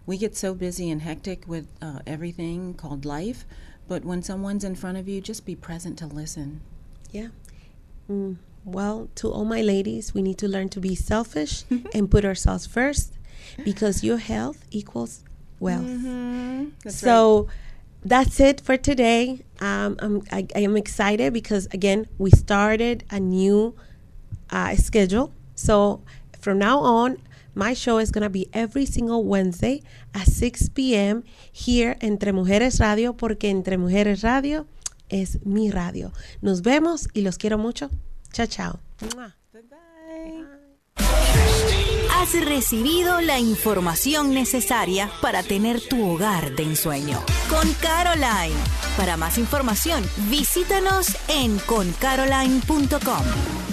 [0.06, 3.46] We get so busy and hectic with uh, everything called life,
[3.88, 6.62] but when someone's in front of you, just be present to listen.
[7.12, 7.30] Yeah.
[8.10, 11.64] Mm, well, to all my ladies, we need to learn to be selfish
[11.94, 13.18] and put ourselves first
[13.64, 15.24] because your health equals
[15.60, 15.86] wealth.
[15.86, 16.90] Mm-hmm.
[16.90, 17.48] so
[18.06, 19.42] that's it for today.
[19.60, 23.76] Um, I'm, I, I am excited because, again, we started a new
[24.54, 25.32] uh, schedule.
[25.56, 26.02] So
[26.40, 27.18] from now on,
[27.56, 29.82] my show is going to be every single Wednesday
[30.14, 31.24] at 6 p.m.
[31.52, 34.68] here Entre Mujeres Radio, porque Entre Mujeres Radio
[35.10, 36.12] es mi radio.
[36.42, 37.90] Nos vemos y los quiero mucho.
[38.32, 38.80] Chao, chao.
[42.16, 47.22] Has recibido la información necesaria para tener tu hogar de ensueño.
[47.50, 48.56] Con Caroline.
[48.96, 53.73] Para más información, visítanos en concaroline.com.